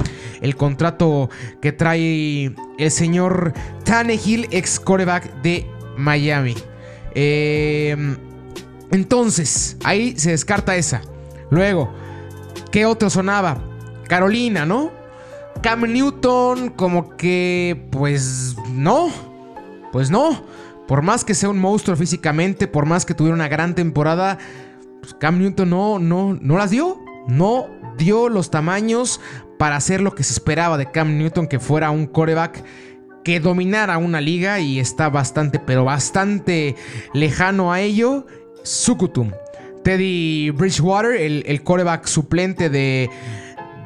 el 0.40 0.54
contrato 0.54 1.28
que 1.60 1.72
trae 1.72 2.54
el 2.78 2.90
señor 2.92 3.52
Tannehill, 3.84 4.46
ex 4.52 4.78
coreback 4.78 5.42
de 5.42 5.66
Miami. 5.96 6.54
Em, 7.14 8.16
entonces, 8.92 9.76
ahí 9.82 10.14
se 10.16 10.30
descarta 10.30 10.76
esa. 10.76 11.02
Luego, 11.50 11.92
¿qué 12.70 12.86
otro 12.86 13.10
sonaba? 13.10 13.60
Carolina, 14.06 14.64
¿no? 14.64 14.92
Cam 15.60 15.82
Newton, 15.82 16.70
como 16.70 17.16
que, 17.16 17.88
pues 17.90 18.54
no, 18.70 19.10
pues 19.90 20.08
no. 20.08 20.44
Por 20.90 21.02
más 21.02 21.24
que 21.24 21.36
sea 21.36 21.50
un 21.50 21.60
monstruo 21.60 21.96
físicamente, 21.96 22.66
por 22.66 22.84
más 22.84 23.06
que 23.06 23.14
tuviera 23.14 23.36
una 23.36 23.46
gran 23.46 23.76
temporada, 23.76 24.38
pues 25.00 25.14
Cam 25.14 25.38
Newton 25.38 25.70
no, 25.70 26.00
no, 26.00 26.36
no 26.42 26.58
las 26.58 26.70
dio. 26.70 26.98
No 27.28 27.68
dio 27.96 28.28
los 28.28 28.50
tamaños 28.50 29.20
para 29.56 29.76
hacer 29.76 30.00
lo 30.00 30.16
que 30.16 30.24
se 30.24 30.32
esperaba 30.32 30.76
de 30.78 30.90
Cam 30.90 31.16
Newton, 31.16 31.46
que 31.46 31.60
fuera 31.60 31.92
un 31.92 32.08
coreback 32.08 32.64
que 33.22 33.38
dominara 33.38 33.98
una 33.98 34.20
liga 34.20 34.58
y 34.58 34.80
está 34.80 35.08
bastante, 35.08 35.60
pero 35.60 35.84
bastante 35.84 36.74
lejano 37.14 37.72
a 37.72 37.80
ello. 37.80 38.26
Sukutum. 38.64 39.30
Teddy 39.84 40.50
Bridgewater, 40.50 41.12
el, 41.12 41.44
el 41.46 41.62
coreback 41.62 42.06
suplente 42.06 42.68
de, 42.68 43.08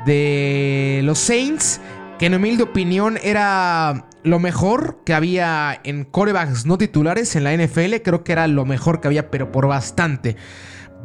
de 0.06 1.02
los 1.04 1.18
Saints, 1.18 1.82
que 2.18 2.24
en 2.24 2.34
humilde 2.36 2.62
opinión 2.62 3.18
era 3.22 4.06
lo 4.24 4.38
mejor 4.38 4.98
que 5.04 5.14
había 5.14 5.80
en 5.84 6.04
corebacks 6.04 6.66
no 6.66 6.78
titulares 6.78 7.36
en 7.36 7.44
la 7.44 7.54
NFL. 7.54 7.96
Creo 8.02 8.24
que 8.24 8.32
era 8.32 8.48
lo 8.48 8.64
mejor 8.64 9.00
que 9.00 9.08
había, 9.08 9.30
pero 9.30 9.52
por 9.52 9.68
bastante. 9.68 10.36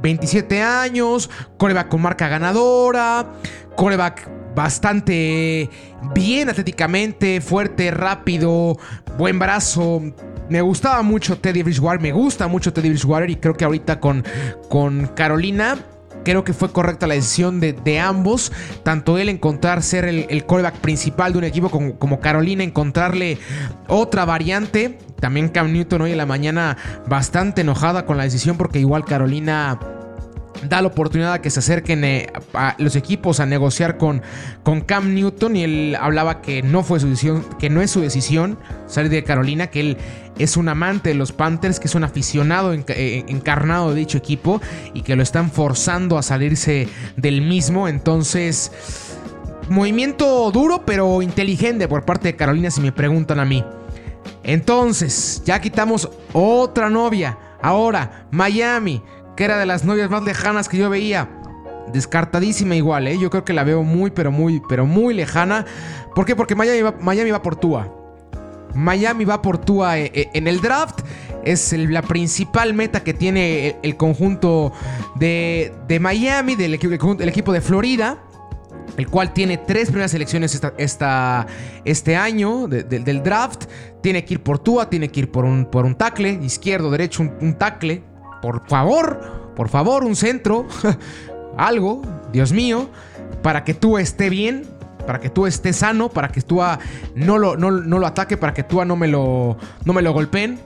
27 0.02 0.62
años, 0.62 1.30
coreback 1.58 1.90
con 1.90 2.02
marca 2.02 2.30
ganadora, 2.30 3.34
coreback 3.76 4.30
bastante 4.56 5.70
bien 6.16 6.50
atléticamente, 6.50 7.42
fuerte, 7.42 7.92
rápido, 7.92 8.78
buen 9.18 9.38
brazo. 9.38 10.02
Me 10.50 10.62
gustaba 10.62 11.02
mucho 11.02 11.38
Teddy 11.38 11.64
Bridgewater, 11.64 12.00
me 12.00 12.14
gusta 12.14 12.48
mucho 12.48 12.72
Teddy 12.72 12.90
Bridgewater 12.90 13.30
y 13.30 13.36
creo 13.36 13.56
que 13.56 13.66
ahorita 13.66 14.00
con, 14.00 14.24
con 14.70 15.08
Carolina 15.08 15.78
Creo 16.24 16.44
que 16.44 16.54
fue 16.54 16.72
correcta 16.72 17.08
la 17.08 17.16
decisión 17.16 17.60
de, 17.60 18.00
ambos, 18.00 18.52
tanto 18.84 19.18
él 19.18 19.30
encontrar 19.30 19.84
ser 19.84 20.06
el, 20.06 20.26
el 20.30 20.46
coreback 20.46 20.76
principal 20.78 21.34
de 21.34 21.40
un 21.40 21.44
equipo 21.44 21.70
como, 21.70 21.98
como, 21.98 22.20
Carolina, 22.20 22.64
encontrarle 22.64 23.38
otra 23.88 24.26
variante. 24.26 24.98
También 25.20 25.50
Cam 25.50 25.72
Newton 25.74 26.02
hoy 26.02 26.12
en 26.12 26.18
la 26.18 26.26
mañana 26.26 26.78
bastante 27.08 27.62
enojada 27.62 28.06
con 28.06 28.18
la 28.18 28.24
decisión 28.24 28.58
porque 28.58 28.80
igual 28.80 29.04
Carolina 29.04 29.80
da 30.68 30.82
la 30.82 30.88
oportunidad 30.88 31.34
a 31.34 31.42
que 31.42 31.50
se 31.50 31.60
acerquen 31.60 32.04
eh, 32.04 32.28
a 32.54 32.76
los 32.78 32.96
equipos 32.96 33.40
a 33.40 33.46
negociar 33.46 33.98
con, 33.98 34.22
con 34.64 34.82
Cam 34.82 35.14
Newton 35.14 35.56
y 35.56 35.64
él 35.64 35.98
hablaba 36.00 36.42
que 36.42 36.62
no 36.62 36.84
fue 36.84 37.00
su 37.00 37.08
decisión, 37.10 37.46
que 37.60 37.70
no 37.70 37.82
es 37.82 37.92
su 37.92 38.02
decisión 38.02 38.58
salir 38.88 39.12
de 39.12 39.24
Carolina, 39.24 39.68
que 39.68 39.80
él 39.82 39.98
es 40.38 40.58
un 40.58 40.70
amante 40.70 41.10
de 41.10 41.16
los 41.16 41.32
Panthers, 41.32 41.80
que 41.80 41.88
es 41.88 41.96
un 41.96 42.04
aficionado 42.04 42.74
eh, 42.74 43.26
encarnado 43.28 43.90
de 43.90 43.96
dicho 43.96 44.18
equipo 44.18 44.62
y 44.94 45.02
que 45.02 45.16
lo 45.16 45.24
están 45.24 45.52
forzando 45.52 46.18
a 46.18 46.24
salirse 46.24 46.88
del 47.18 47.42
mismo. 47.42 47.88
Entonces, 47.88 48.72
movimiento 49.70 50.50
duro 50.52 50.84
pero 50.86 51.22
inteligente 51.22 51.88
por 51.88 52.06
parte 52.06 52.30
de 52.30 52.36
Carolina 52.36 52.72
si 52.72 52.82
me 52.82 52.92
preguntan 52.92 53.40
a 53.40 53.46
mí. 53.46 53.64
Entonces, 54.44 55.44
ya 55.46 55.60
quitamos 55.60 56.10
otra 56.34 56.90
novia. 56.90 57.38
Ahora, 57.62 58.26
Miami 58.32 59.02
que 59.40 59.46
era 59.46 59.58
de 59.58 59.66
las 59.66 59.86
novias 59.86 60.10
más 60.10 60.22
lejanas 60.24 60.68
que 60.68 60.76
yo 60.76 60.90
veía. 60.90 61.30
Descartadísima 61.94 62.76
igual, 62.76 63.08
¿eh? 63.08 63.18
Yo 63.18 63.30
creo 63.30 63.46
que 63.46 63.54
la 63.54 63.64
veo 63.64 63.84
muy, 63.84 64.12
pero 64.12 64.34
muy, 64.34 64.62
pero 64.68 64.86
muy 64.86 65.14
lejana. 65.14 65.66
¿Por 66.14 66.26
qué? 66.26 66.36
Porque 66.36 66.56
Miami 66.56 66.82
va, 66.82 66.94
Miami 67.00 67.32
va 67.32 67.42
por 67.42 67.56
Tua. 67.56 67.88
Miami 68.76 69.24
va 69.24 69.42
por 69.42 69.58
Tua 69.58 69.98
eh, 69.98 70.12
eh, 70.14 70.30
en 70.34 70.50
el 70.50 70.60
draft. 70.60 71.06
Es 71.46 71.72
la 71.72 72.02
principal 72.02 72.74
meta 72.74 73.02
que 73.02 73.14
tiene 73.14 73.78
el, 73.82 73.96
conjunto 73.96 74.74
de, 75.16 75.72
Miami, 76.02 76.58
del 76.58 76.74
equipo, 76.74 77.16
equipo 77.22 77.54
de 77.54 77.62
Florida 77.62 78.18
el 78.98 79.08
cual 79.08 79.32
tiene 79.32 79.58
tres 79.58 79.88
primeras 79.88 80.12
selecciones 80.12 80.62
esta, 80.78 81.48
este 81.86 82.18
año 82.18 82.68
del 82.68 83.24
draft. 83.24 83.68
Tiene 84.02 84.26
que 84.26 84.34
ir 84.34 84.44
por 84.44 84.60
Tua, 84.60 84.90
tiene 84.90 85.08
que 85.08 85.22
ir 85.22 85.32
por 85.32 85.46
un, 85.46 85.64
por 85.64 85.86
un 85.86 85.96
tackle, 85.96 86.40
izquierdo, 86.44 86.92
derecho, 86.92 87.24
un, 87.24 87.34
un 87.40 87.54
tackle. 87.54 88.09
Por 88.42 88.68
favor, 88.68 89.52
por 89.56 89.70
favor, 89.70 90.04
un 90.04 90.16
centro, 90.16 90.68
algo, 91.58 92.02
Dios 92.32 92.52
mío, 92.52 92.90
para 93.42 93.64
que 93.64 93.74
Tua 93.74 94.02
esté 94.02 94.30
bien, 94.30 94.66
para 95.06 95.20
que 95.20 95.30
tú 95.30 95.48
estés 95.48 95.78
sano, 95.78 96.10
para 96.10 96.30
que 96.30 96.42
Tua 96.42 96.80
no 97.16 97.38
lo, 97.38 97.56
lo 97.56 98.08
ataque, 98.08 98.38
para 98.38 98.54
que 98.54 98.64
me 98.96 99.08
lo, 99.08 99.58
no 99.86 99.94
me 99.94 100.02
lo 100.02 100.14
golpeen. 100.14 100.60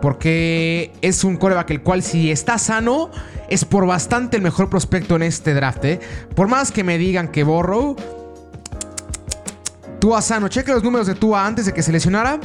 Porque 0.00 0.92
es 1.02 1.24
un 1.24 1.36
coreback 1.36 1.70
el 1.72 1.82
cual 1.82 2.02
si 2.02 2.30
está 2.30 2.56
sano 2.56 3.10
es 3.50 3.66
por 3.66 3.86
bastante 3.86 4.38
el 4.38 4.42
mejor 4.42 4.70
prospecto 4.70 5.16
en 5.16 5.22
este 5.22 5.52
draft. 5.52 5.84
¿eh? 5.84 6.00
Por 6.34 6.48
más 6.48 6.72
que 6.72 6.82
me 6.82 6.96
digan 6.96 7.28
que 7.28 7.44
borro. 7.44 7.96
Tua 9.98 10.22
sano. 10.22 10.48
Cheque 10.48 10.72
los 10.72 10.82
números 10.82 11.06
de 11.06 11.14
Tua 11.14 11.46
antes 11.46 11.66
de 11.66 11.74
que 11.74 11.82
se 11.82 11.92
lesionara. 11.92 12.40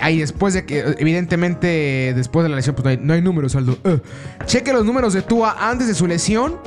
Ahí 0.00 0.18
después 0.18 0.54
de 0.54 0.64
que, 0.64 0.80
evidentemente, 0.98 2.12
después 2.14 2.42
de 2.42 2.50
la 2.50 2.56
lesión, 2.56 2.74
pues 2.74 2.98
no 3.00 3.12
hay, 3.12 3.22
números, 3.22 3.54
Aldo. 3.56 3.78
Uh. 3.84 3.98
Cheque 4.46 4.72
los 4.72 4.84
números 4.84 5.12
de 5.14 5.22
Tua 5.22 5.56
antes 5.58 5.88
de 5.88 5.94
su 5.94 6.06
lesión 6.06 6.58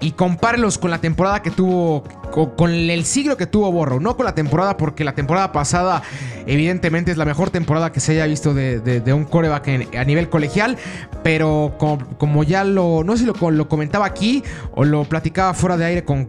y 0.00 0.12
compárelos 0.12 0.78
con 0.78 0.90
la 0.90 1.00
temporada 1.00 1.42
que 1.42 1.50
tuvo, 1.50 2.04
con, 2.30 2.70
el 2.70 3.04
siglo 3.04 3.36
que 3.36 3.46
tuvo 3.46 3.70
Borro, 3.72 4.00
no 4.00 4.16
con 4.16 4.24
la 4.24 4.34
temporada, 4.34 4.76
porque 4.76 5.04
la 5.04 5.14
temporada 5.14 5.52
pasada, 5.52 6.02
evidentemente, 6.46 7.10
es 7.10 7.16
la 7.16 7.24
mejor 7.24 7.50
temporada 7.50 7.92
que 7.92 8.00
se 8.00 8.12
haya 8.12 8.26
visto 8.26 8.54
de, 8.54 9.02
un 9.12 9.24
coreback 9.24 9.96
a 9.96 10.04
nivel 10.04 10.28
colegial, 10.28 10.76
pero 11.22 11.74
como, 12.18 12.44
ya 12.44 12.64
lo, 12.64 13.02
no 13.04 13.16
sé 13.16 13.26
lo, 13.26 13.68
comentaba 13.68 14.06
aquí 14.06 14.42
o 14.72 14.84
lo 14.84 15.04
platicaba 15.04 15.54
fuera 15.54 15.76
de 15.76 15.84
aire 15.84 16.04
con, 16.04 16.26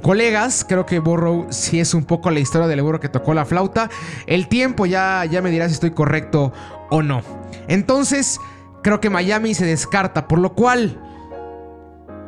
colegas, 0.00 0.64
creo 0.68 0.84
que 0.84 0.98
Borro 0.98 1.46
sí 1.50 1.80
es 1.80 1.94
un 1.94 2.04
poco 2.04 2.30
la 2.30 2.40
historia 2.40 2.66
del 2.66 2.82
Borro 2.82 3.00
que 3.00 3.08
tocó 3.08 3.34
la 3.34 3.44
flauta. 3.44 3.88
El 4.26 4.48
tiempo 4.48 4.86
ya, 4.86 5.24
ya 5.24 5.42
me 5.42 5.50
dirá 5.50 5.68
si 5.68 5.74
estoy 5.74 5.92
correcto 5.92 6.52
o 6.90 7.02
no. 7.02 7.22
Entonces, 7.68 8.40
creo 8.82 9.00
que 9.00 9.10
Miami 9.10 9.54
se 9.54 9.64
descarta, 9.64 10.28
por 10.28 10.38
lo 10.38 10.54
cual 10.54 11.00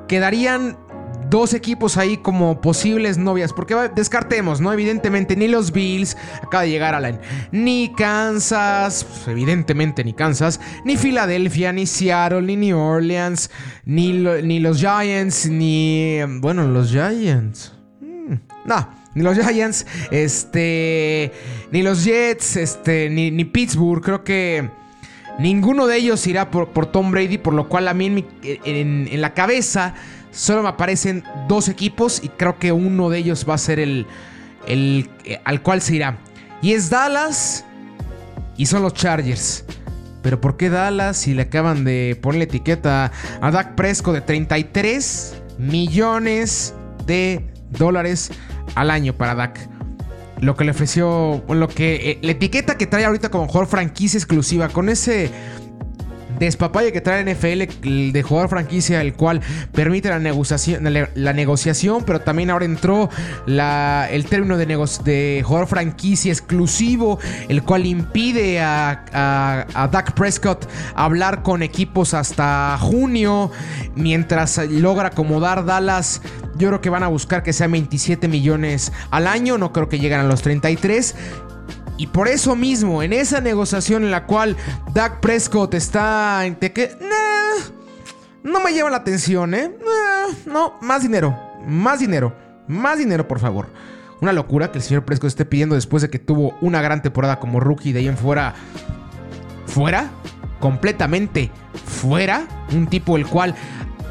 quedarían 0.09 0.77
dos 1.29 1.55
equipos 1.55 1.97
ahí 1.97 2.19
como 2.19 2.61
posibles 2.61 3.19
novias. 3.19 3.53
Porque 3.53 3.75
descartemos, 3.95 4.61
¿no? 4.61 4.73
Evidentemente, 4.73 5.37
ni 5.37 5.49
los 5.49 5.73
Bills, 5.73 6.17
acaba 6.43 6.63
de 6.65 6.71
llegar 6.71 6.95
Alan, 6.95 7.21
ni 7.53 7.93
Kansas, 7.97 9.05
pues, 9.05 9.29
evidentemente 9.29 10.05
ni 10.05 10.13
Kansas, 10.13 10.61
ni 10.85 10.97
Filadelfia, 10.97 11.73
ni 11.73 11.87
Seattle, 11.87 12.43
ni 12.43 12.57
New 12.57 12.79
Orleans, 12.79 13.51
ni, 13.85 14.13
ni 14.13 14.61
los 14.61 14.79
Giants, 14.79 15.49
ni. 15.49 16.19
Bueno, 16.41 16.67
los 16.67 16.91
Giants. 16.91 17.73
Hmm, 18.01 18.35
no. 18.65 18.99
Ni 19.15 19.25
los 19.25 19.39
Giants, 19.39 19.87
este. 20.11 21.33
Ni 21.73 21.83
los 21.83 22.05
Jets, 22.05 22.57
este. 22.57 23.11
Ni, 23.11 23.31
ni 23.31 23.45
Pittsburgh. 23.45 24.03
Creo 24.03 24.23
que. 24.23 24.71
Ninguno 25.39 25.87
de 25.87 25.97
ellos 25.97 26.27
irá 26.27 26.51
por, 26.51 26.71
por 26.71 26.87
Tom 26.87 27.13
Brady, 27.13 27.39
por 27.39 27.55
lo 27.55 27.69
cual 27.69 27.87
a 27.87 27.95
mí 27.95 28.25
en, 28.43 29.21
la 29.21 29.35
cabeza 29.35 29.95
solo 30.31 30.63
me 30.63 30.69
aparecen 30.69 31.25
dos 31.49 31.69
equipos 31.69 32.21
y 32.23 32.29
creo 32.29 32.59
que 32.59 32.73
uno 32.73 33.11
de 33.11 33.19
ellos 33.19 33.47
va 33.49 33.55
a 33.55 33.59
ser 33.59 33.79
el, 33.79 34.07
eh, 34.67 35.09
al 35.45 35.63
cual 35.63 35.81
se 35.83 35.97
irá. 35.97 36.19
Y 36.63 36.73
es 36.73 36.91
Dallas 36.91 37.65
y 38.57 38.67
son 38.67 38.83
los 38.83 38.95
Chargers. 38.95 39.65
Pero 40.23 40.41
¿por 40.41 40.57
qué 40.57 40.69
Dallas 40.69 41.17
si 41.17 41.35
le 41.35 41.43
acaban 41.43 41.85
de 41.85 42.19
poner 42.21 42.39
la 42.39 42.45
etiqueta 42.45 43.13
a 43.41 43.51
Dak 43.51 43.75
Presco 43.77 44.13
de 44.13 44.21
33 44.21 45.43
millones 45.59 46.75
de 47.07 47.47
dólares 47.71 48.31
al 48.75 48.91
año 48.91 49.15
para 49.15 49.35
Dak? 49.35 49.69
lo 50.41 50.57
que 50.57 50.65
le 50.65 50.71
ofreció, 50.71 51.43
lo 51.49 51.69
que 51.69 52.11
eh, 52.11 52.19
la 52.23 52.33
etiqueta 52.33 52.77
que 52.77 52.87
trae 52.87 53.05
ahorita 53.05 53.31
como 53.31 53.47
jugador 53.47 53.69
franquicia 53.69 54.19
exclusiva, 54.19 54.69
con 54.69 54.89
ese 54.89 55.31
despapalle 56.47 56.93
que 56.93 57.01
trae 57.01 57.25
NFL 57.25 58.13
de 58.13 58.23
jugador 58.23 58.49
franquicia, 58.49 59.01
el 59.01 59.15
cual 59.15 59.41
permite 59.73 60.09
la 60.09 60.19
negociación, 60.19 60.85
la, 61.15 61.33
negociación 61.33 62.05
pero 62.05 62.21
también 62.21 62.51
ahora 62.51 62.65
entró 62.65 63.11
la, 63.47 64.09
el 64.11 64.27
término 64.27 64.57
de, 64.57 64.67
de, 64.67 65.43
jugador 65.45 65.69
franquicia 65.69 66.33
exclusivo, 66.33 67.19
el 67.49 67.63
cual 67.63 67.87
impide 67.87 68.61
a, 68.61 69.05
a, 69.13 69.67
a 69.75 69.89
Dak 69.89 70.13
Prescott 70.13 70.69
hablar 70.95 71.43
con 71.43 71.63
equipos 71.63 72.15
hasta 72.15 72.77
junio, 72.81 73.51
mientras 73.95 74.59
logra 74.69 75.09
acomodar 75.09 75.65
Dallas 75.65 76.21
yo 76.59 76.69
creo 76.69 76.81
que 76.81 76.91
van 76.91 77.05
a 77.05 77.09
buscar 77.09 77.45
que 77.45 77.53
sean 77.53 77.71
27 77.71 78.27
millones 78.27 78.93
al 79.11 79.29
año. 79.29 79.59
No 79.59 79.73
creo 79.73 79.89
que 79.89 80.01
lleguen 80.01 80.21
a 80.21 80.25
los 80.25 80.43
33. 80.43 81.15
Y 81.99 82.07
por 82.07 82.29
eso 82.29 82.55
mismo, 82.55 83.03
en 83.03 83.13
esa 83.13 83.41
negociación 83.41 84.05
en 84.05 84.13
la 84.13 84.25
cual 84.25 84.57
Dak 84.95 85.21
Prescott 85.21 85.75
está 85.75 86.47
en 86.47 86.55
que 86.55 86.97
no 88.45 88.61
me 88.61 88.73
lleva 88.73 88.89
la 88.89 88.99
atención, 88.99 89.53
¿eh? 89.53 89.77
no, 90.47 90.75
más 90.81 91.03
dinero, 91.03 91.37
más 91.67 91.99
dinero, 91.99 92.35
más 92.69 92.99
dinero, 92.99 93.27
por 93.27 93.41
favor. 93.41 93.67
Una 94.21 94.33
locura 94.33 94.71
que 94.71 94.79
el 94.79 94.85
señor 94.85 95.05
Prescott 95.05 95.29
esté 95.29 95.45
pidiendo 95.45 95.75
después 95.75 96.03
de 96.03 96.09
que 96.09 96.19
tuvo 96.21 96.57
una 96.61 96.81
gran 96.81 97.03
temporada 97.03 97.41
como 97.41 97.61
rookie 97.61 97.93
de 97.93 98.01
ahí 98.01 98.09
en 98.09 98.17
fuera. 98.17 98.55
Fuera, 99.67 100.11
completamente 100.61 101.51
fuera. 101.85 102.47
Un 102.73 102.87
tipo 102.87 103.17
el 103.17 103.27
cual 103.27 103.55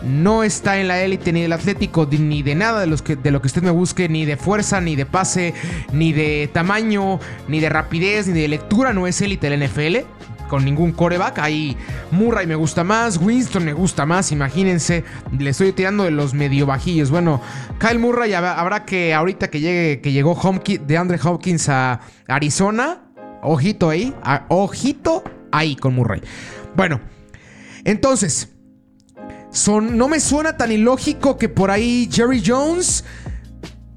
no 0.04 0.44
está 0.44 0.80
en 0.80 0.88
la 0.88 1.02
élite 1.02 1.32
ni 1.34 1.42
del 1.42 1.54
Atlético, 1.54 2.08
ni 2.10 2.44
de 2.44 2.56
nada 2.56 2.82
de, 2.82 2.88
los 2.88 3.02
que, 3.02 3.16
de 3.16 3.32
lo 3.32 3.42
que 3.42 3.48
usted 3.48 3.62
me 3.62 3.72
busque, 3.72 4.10
ni 4.10 4.26
de 4.26 4.38
fuerza, 4.38 4.80
ni 4.82 4.96
de 4.96 5.06
pase, 5.06 5.54
ni 5.92 6.14
de 6.14 6.50
tamaño, 6.54 7.20
ni 7.48 7.60
de 7.60 7.70
rapidez, 7.70 8.28
ni 8.28 8.42
de 8.42 8.48
lectura, 8.48 8.94
no 8.94 9.08
es 9.08 9.22
élite 9.22 9.48
el 9.48 9.68
NFL. 9.68 9.98
Con 10.48 10.64
ningún 10.64 10.94
coreback. 10.94 11.40
Ahí 11.40 11.76
Murray 12.12 12.48
me 12.48 12.56
gusta 12.56 12.86
más. 12.86 13.18
Winston 13.18 13.66
me 13.66 13.74
gusta 13.74 14.06
más. 14.06 14.32
Imagínense. 14.32 15.04
Le 15.38 15.50
estoy 15.50 15.74
tirando 15.74 16.06
de 16.06 16.12
los 16.12 16.34
medio 16.34 16.66
bajillos. 16.66 17.12
Bueno, 17.12 17.42
Kyle 17.82 18.00
Murray 18.00 18.32
habrá 18.32 18.86
que 18.86 19.14
ahorita 19.14 19.50
que 19.50 19.60
llegue, 19.60 20.00
que 20.00 20.14
llegó 20.14 20.40
de 20.64 20.98
Andre 20.98 21.20
Hopkins 21.22 21.68
a 21.68 22.00
Arizona. 22.30 23.12
Ojito 23.44 23.90
ahí. 23.90 24.16
ojito 24.48 25.22
ahí 25.52 25.76
con 25.76 25.96
Murray. 25.96 26.22
Bueno, 26.78 27.02
entonces 27.84 28.57
no 29.66 30.08
me 30.08 30.20
suena 30.20 30.58
tan 30.58 30.72
ilógico 30.72 31.38
que 31.38 31.50
por 31.50 31.72
ahí 31.72 32.10
Jerry 32.12 32.44
Jones 32.46 33.04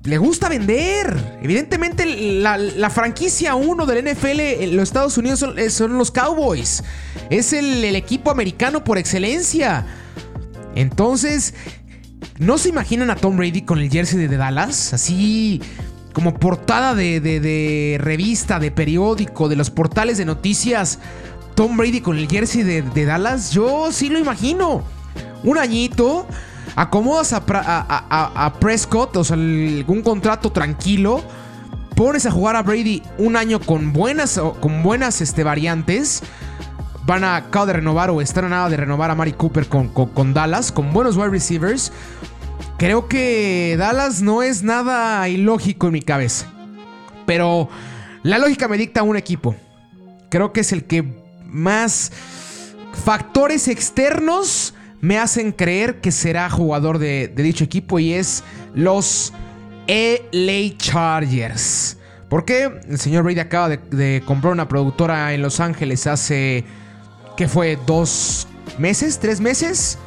le 0.05 0.19
gusta 0.19 0.49
vender. 0.49 1.39
Evidentemente, 1.43 2.07
la, 2.07 2.91
franquicia 2.91 3.55
1 3.55 3.87
del 3.87 4.13
NFL 4.13 4.41
en 4.41 4.77
los 4.77 4.85
Estados 4.85 5.19
Unidos 5.19 5.45
son, 5.69 5.99
los 5.99 6.11
Cowboys. 6.11 6.83
Es 7.29 7.53
el, 7.53 7.85
equipo 7.95 8.31
americano 8.31 8.83
por 8.85 8.99
excelencia. 8.99 9.87
Entonces, 10.75 11.55
¿no 12.39 12.57
se 12.59 12.71
imaginan 12.71 13.11
a 13.11 13.17
Tom 13.17 13.37
Brady 13.37 13.63
con 13.63 13.79
el 13.79 13.91
jersey 13.91 14.27
de 14.27 14.37
Dallas? 14.37 14.95
Así 14.95 15.61
como 16.13 16.35
portada 16.35 16.95
de, 16.95 17.99
revista, 18.01 18.59
de 18.59 18.71
periódico, 18.71 19.49
de 19.49 19.57
los 19.57 19.71
portales 19.71 20.17
de 20.19 20.25
noticias. 20.25 20.99
Tom 21.55 21.77
Brady 21.77 22.01
con 22.01 22.17
el 22.17 22.27
jersey 22.27 22.63
de, 22.63 22.81
de 22.83 23.05
Dallas. 23.05 23.53
Yo 23.53 23.93
sí 23.93 24.09
lo 24.09 24.19
imagino 24.19 24.83
un 25.43 25.59
añito, 25.59 26.27
acomodas 26.77 27.33
a, 27.33 28.55
Prescott, 28.61 29.17
o 29.17 29.25
sea, 29.25 29.37
un 29.37 30.03
contrato 30.05 30.51
tranquilo, 30.51 31.23
pones 31.97 32.27
a 32.27 32.31
jugar 32.31 32.57
a 32.57 32.63
Brady 32.63 33.03
un 33.19 33.37
año 33.37 33.61
con 33.61 33.93
buenas, 33.93 34.41
con 34.61 34.83
buenas 34.83 35.21
este, 35.21 35.45
variantes. 35.45 36.23
Van 37.07 37.25
a 37.25 37.37
acabar 37.37 37.67
de 37.67 37.73
renovar 37.75 38.11
o 38.11 38.21
están 38.21 38.45
a 38.45 38.49
nada 38.49 38.69
de 38.69 38.77
renovar 38.77 39.11
a 39.11 39.15
Mari 39.15 39.33
Cooper 39.33 39.67
con, 39.67 39.89
con 39.89 40.35
Dallas, 40.35 40.71
con 40.71 40.93
buenos 40.93 41.17
wide 41.17 41.31
receivers. 41.31 41.93
Creo 42.79 43.09
que 43.09 43.75
Dallas 43.79 44.23
no 44.23 44.43
es 44.43 44.63
nada 44.63 45.29
ilógico 45.29 45.89
en 45.89 45.95
mi 45.95 46.03
cabeza. 46.03 46.47
Pero 47.27 47.69
la 48.23 48.39
lógica 48.39 48.69
me 48.69 48.79
dicta 48.79 49.03
un 49.03 49.17
equipo. 49.17 49.57
Creo 50.31 50.53
que 50.53 50.61
es 50.61 50.73
el 50.73 50.85
que 50.85 51.05
más 51.47 52.13
factores 53.05 53.69
externos 53.69 54.75
me 55.01 55.19
hacen 55.19 55.53
creer 55.53 56.01
que 56.01 56.13
será 56.13 56.51
jugador 56.51 56.99
de, 56.99 57.33
dicho 57.35 57.65
equipo 57.65 57.99
y 57.99 58.13
es 58.13 58.45
los 58.75 59.33
LA 59.87 60.77
Chargers. 60.77 61.97
¿Por 62.29 62.45
qué? 62.45 62.71
El 62.89 62.99
señor 62.99 63.25
Brady 63.25 63.41
acaba 63.41 63.69
de, 63.69 64.23
comprar 64.25 64.53
una 64.53 64.69
productora 64.69 65.33
en 65.35 65.43
Los 65.43 65.59
Ángeles 65.59 66.07
hace, 66.07 66.65
¿qué 67.37 67.49
fue? 67.49 67.79
¿Dos 67.87 68.47
meses? 68.79 69.19
¿Tres 69.19 69.41
meses? 69.41 69.99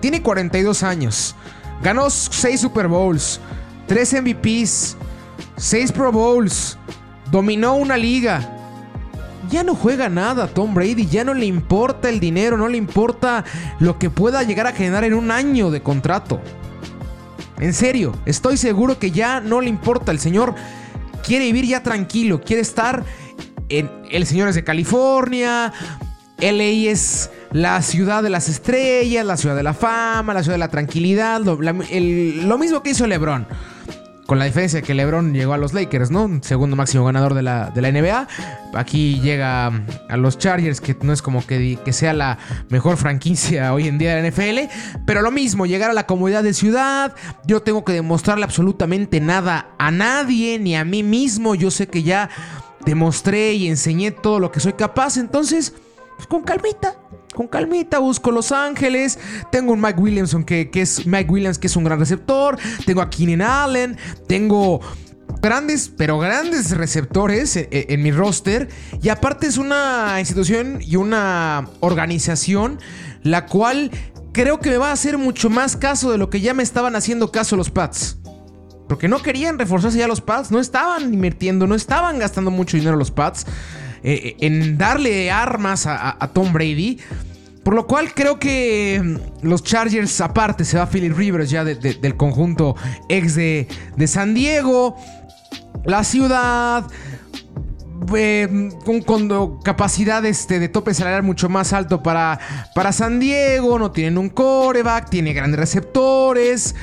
Tiene 0.00 0.22
42 0.22 0.82
años. 0.82 1.34
Ganó 1.82 2.08
6 2.08 2.60
Super 2.60 2.86
Bowls, 2.86 3.40
3 3.88 4.22
MVPs, 4.22 4.96
6 5.56 5.92
Pro 5.92 6.12
Bowls, 6.12 6.78
dominó 7.30 7.74
una 7.74 7.96
liga. 7.96 8.61
Ya 9.52 9.62
no 9.62 9.74
juega 9.74 10.08
nada 10.08 10.48
Tom 10.48 10.74
Brady, 10.74 11.06
ya 11.06 11.24
no 11.24 11.34
le 11.34 11.44
importa 11.44 12.08
el 12.08 12.18
dinero, 12.18 12.56
no 12.56 12.68
le 12.68 12.78
importa 12.78 13.44
lo 13.78 13.98
que 13.98 14.10
pueda 14.10 14.42
llegar 14.42 14.66
a 14.66 14.72
generar 14.72 15.04
en 15.04 15.14
un 15.14 15.30
año 15.30 15.70
de 15.70 15.82
contrato. 15.82 16.40
En 17.60 17.74
serio, 17.74 18.12
estoy 18.26 18.56
seguro 18.56 18.98
que 18.98 19.10
ya 19.10 19.40
no 19.40 19.60
le 19.60 19.68
importa. 19.68 20.10
El 20.10 20.18
señor 20.18 20.54
quiere 21.24 21.44
vivir 21.44 21.66
ya 21.66 21.82
tranquilo, 21.82 22.40
quiere 22.40 22.62
estar 22.62 23.04
en... 23.68 23.90
El 24.10 24.26
señor 24.26 24.48
es 24.48 24.54
de 24.54 24.64
California, 24.64 25.72
LA 26.38 26.90
es 26.90 27.30
la 27.52 27.80
ciudad 27.82 28.22
de 28.22 28.30
las 28.30 28.48
estrellas, 28.48 29.24
la 29.24 29.36
ciudad 29.36 29.54
de 29.54 29.62
la 29.62 29.74
fama, 29.74 30.34
la 30.34 30.42
ciudad 30.42 30.54
de 30.54 30.60
la 30.60 30.68
tranquilidad, 30.68 31.40
lo, 31.40 31.58
lo 31.60 32.58
mismo 32.58 32.82
que 32.82 32.90
hizo 32.90 33.06
LeBron. 33.06 33.46
Con 34.32 34.38
la 34.38 34.46
diferencia 34.46 34.80
de 34.80 34.86
que 34.86 34.94
LeBron 34.94 35.34
llegó 35.34 35.52
a 35.52 35.58
los 35.58 35.74
Lakers, 35.74 36.10
¿no? 36.10 36.40
Segundo 36.40 36.74
máximo 36.74 37.04
ganador 37.04 37.34
de 37.34 37.42
la, 37.42 37.68
de 37.68 37.82
la 37.82 37.92
NBA. 37.92 38.28
Aquí 38.72 39.20
llega 39.20 39.66
a 39.66 40.16
los 40.16 40.38
Chargers, 40.38 40.80
que 40.80 40.96
no 41.02 41.12
es 41.12 41.20
como 41.20 41.46
que, 41.46 41.78
que 41.84 41.92
sea 41.92 42.14
la 42.14 42.38
mejor 42.70 42.96
franquicia 42.96 43.74
hoy 43.74 43.88
en 43.88 43.98
día 43.98 44.14
de 44.14 44.22
la 44.22 44.30
NFL. 44.30 44.72
Pero 45.04 45.20
lo 45.20 45.30
mismo, 45.30 45.66
llegar 45.66 45.90
a 45.90 45.92
la 45.92 46.06
comunidad 46.06 46.42
de 46.42 46.54
ciudad. 46.54 47.14
Yo 47.44 47.60
tengo 47.60 47.84
que 47.84 47.92
demostrarle 47.92 48.44
absolutamente 48.44 49.20
nada 49.20 49.74
a 49.78 49.90
nadie, 49.90 50.58
ni 50.58 50.76
a 50.76 50.84
mí 50.86 51.02
mismo. 51.02 51.54
Yo 51.54 51.70
sé 51.70 51.88
que 51.88 52.02
ya 52.02 52.30
demostré 52.86 53.52
y 53.52 53.68
enseñé 53.68 54.12
todo 54.12 54.40
lo 54.40 54.50
que 54.50 54.60
soy 54.60 54.72
capaz. 54.72 55.18
Entonces, 55.18 55.74
pues 56.16 56.26
con 56.26 56.42
calmita, 56.42 56.94
con 57.34 57.48
calmita, 57.48 57.98
busco 57.98 58.30
Los 58.30 58.52
Ángeles. 58.52 59.18
Tengo 59.50 59.72
un 59.72 59.80
Mike 59.80 60.00
Williamson 60.00 60.44
que, 60.44 60.70
es 60.74 61.06
Mike 61.06 61.30
Williams, 61.30 61.58
que 61.58 61.66
es 61.66 61.76
un 61.76 61.84
gran 61.84 61.98
receptor. 61.98 62.58
Tengo 62.86 63.02
a 63.02 63.10
Keenan 63.10 63.42
Allen. 63.42 63.96
Tengo 64.28 64.80
grandes, 65.40 65.90
pero 65.96 66.18
grandes 66.18 66.76
receptores 66.76 67.56
en, 67.56 67.68
en, 67.70 68.02
mi 68.02 68.12
roster. 68.12 68.68
Y 69.02 69.08
aparte 69.08 69.46
es 69.46 69.58
una 69.58 70.16
institución 70.18 70.78
y 70.80 70.96
una 70.96 71.68
organización 71.80 72.78
la 73.22 73.46
cual 73.46 73.90
creo 74.32 74.60
que 74.60 74.70
me 74.70 74.78
va 74.78 74.88
a 74.88 74.92
hacer 74.92 75.18
mucho 75.18 75.50
más 75.50 75.76
caso 75.76 76.10
de 76.10 76.18
lo 76.18 76.30
que 76.30 76.40
ya 76.40 76.54
me 76.54 76.62
estaban 76.62 76.96
haciendo 76.96 77.30
caso 77.30 77.56
los 77.56 77.70
Pats. 77.70 78.18
Porque 78.88 79.08
no 79.08 79.22
querían 79.22 79.58
reforzarse 79.58 79.98
ya 79.98 80.08
los 80.08 80.20
Pats, 80.20 80.50
no 80.50 80.60
estaban 80.60 81.14
invirtiendo, 81.14 81.66
no 81.66 81.74
estaban 81.74 82.18
gastando 82.18 82.50
mucho 82.50 82.76
dinero 82.76 82.96
los 82.96 83.10
Pats. 83.10 83.46
Eh, 84.04 84.36
en 84.40 84.76
darle 84.76 85.30
armas 85.30 85.86
a, 85.86 86.30
Tom 86.32 86.52
Brady. 86.52 86.98
Por 87.62 87.74
lo 87.74 87.86
cual 87.86 88.12
creo 88.12 88.40
que 88.40 89.00
mm, 89.02 89.46
los 89.46 89.62
Chargers 89.62 90.20
aparte 90.20 90.64
se 90.64 90.76
va 90.76 90.86
Philip 90.86 91.16
Rivers 91.16 91.50
ya 91.50 91.64
del 91.64 92.16
conjunto 92.16 92.74
ex 93.08 93.36
de, 93.36 93.68
San 94.06 94.34
Diego. 94.34 94.96
La 95.84 96.02
ciudad 96.02 96.84
eh, 98.16 98.70
con, 99.06 99.60
capacidad 99.62 100.24
este, 100.24 100.58
de 100.58 100.68
tope 100.68 100.94
salarial 100.94 101.22
mucho 101.22 101.48
más 101.48 101.72
alto 101.72 102.02
para, 102.02 102.40
para 102.74 102.92
San 102.92 103.20
Diego. 103.20 103.78
No 103.78 103.92
tienen 103.92 104.18
un 104.18 104.30
coreback, 104.30 105.10
tiene 105.10 105.32
grandes 105.32 105.60
receptores. 105.60 106.74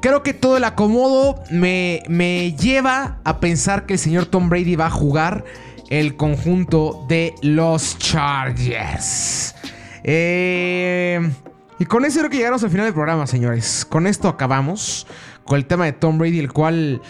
Creo 0.00 0.22
que 0.22 0.32
todo 0.32 0.56
el 0.56 0.64
acomodo 0.64 1.42
me, 1.50 2.02
me 2.08 2.54
lleva 2.54 3.20
a 3.24 3.38
pensar 3.38 3.84
que 3.84 3.92
el 3.92 3.98
señor 3.98 4.26
Tom 4.26 4.48
Brady 4.48 4.74
va 4.74 4.86
a 4.86 4.90
jugar 4.90 5.44
el 5.92 6.16
conjunto 6.16 7.04
de 7.06 7.34
los 7.42 7.98
Chargers. 7.98 9.54
Eh, 10.02 11.20
y 11.78 11.84
con 11.84 12.06
eso 12.06 12.20
creo 12.20 12.30
que 12.30 12.38
llegamos 12.38 12.64
al 12.64 12.70
final 12.70 12.86
del 12.86 12.94
programa, 12.94 13.26
señores. 13.26 13.84
Con 13.84 14.06
esto 14.06 14.26
acabamos. 14.28 15.06
Con 15.44 15.58
el 15.58 15.66
tema 15.66 15.84
de 15.84 15.92
Tom 15.92 16.16
Brady, 16.16 16.38
el 16.38 16.50
cual 16.50 17.02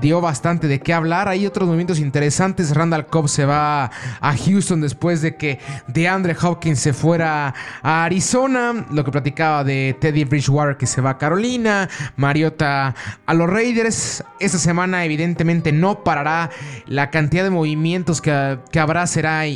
dio 0.00 0.20
bastante 0.20 0.66
de 0.66 0.80
qué 0.80 0.92
hablar. 0.92 1.28
Hay 1.28 1.46
otros 1.46 1.66
movimientos 1.66 1.98
interesantes. 1.98 2.74
Randall 2.74 3.06
Cobb 3.06 3.28
se 3.28 3.44
va 3.44 3.90
a 4.20 4.36
Houston 4.36 4.80
después 4.80 5.22
de 5.22 5.36
que 5.36 5.58
DeAndre 5.88 6.36
Hopkins 6.40 6.80
se 6.80 6.92
fuera 6.92 7.54
a 7.82 8.04
Arizona. 8.04 8.86
Lo 8.90 9.04
que 9.04 9.10
platicaba 9.10 9.64
de 9.64 9.96
Teddy 10.00 10.24
Bridgewater 10.24 10.76
que 10.76 10.86
se 10.86 11.00
va 11.00 11.10
a 11.10 11.18
Carolina. 11.18 11.88
Mariota 12.16 12.94
a 13.26 13.34
los 13.34 13.48
Raiders. 13.48 14.24
Esta 14.38 14.58
semana 14.58 15.04
evidentemente 15.04 15.72
no 15.72 16.02
parará. 16.02 16.50
La 16.86 17.10
cantidad 17.10 17.44
de 17.44 17.50
movimientos 17.50 18.20
que, 18.20 18.58
que 18.70 18.80
habrá 18.80 19.06
será 19.06 19.46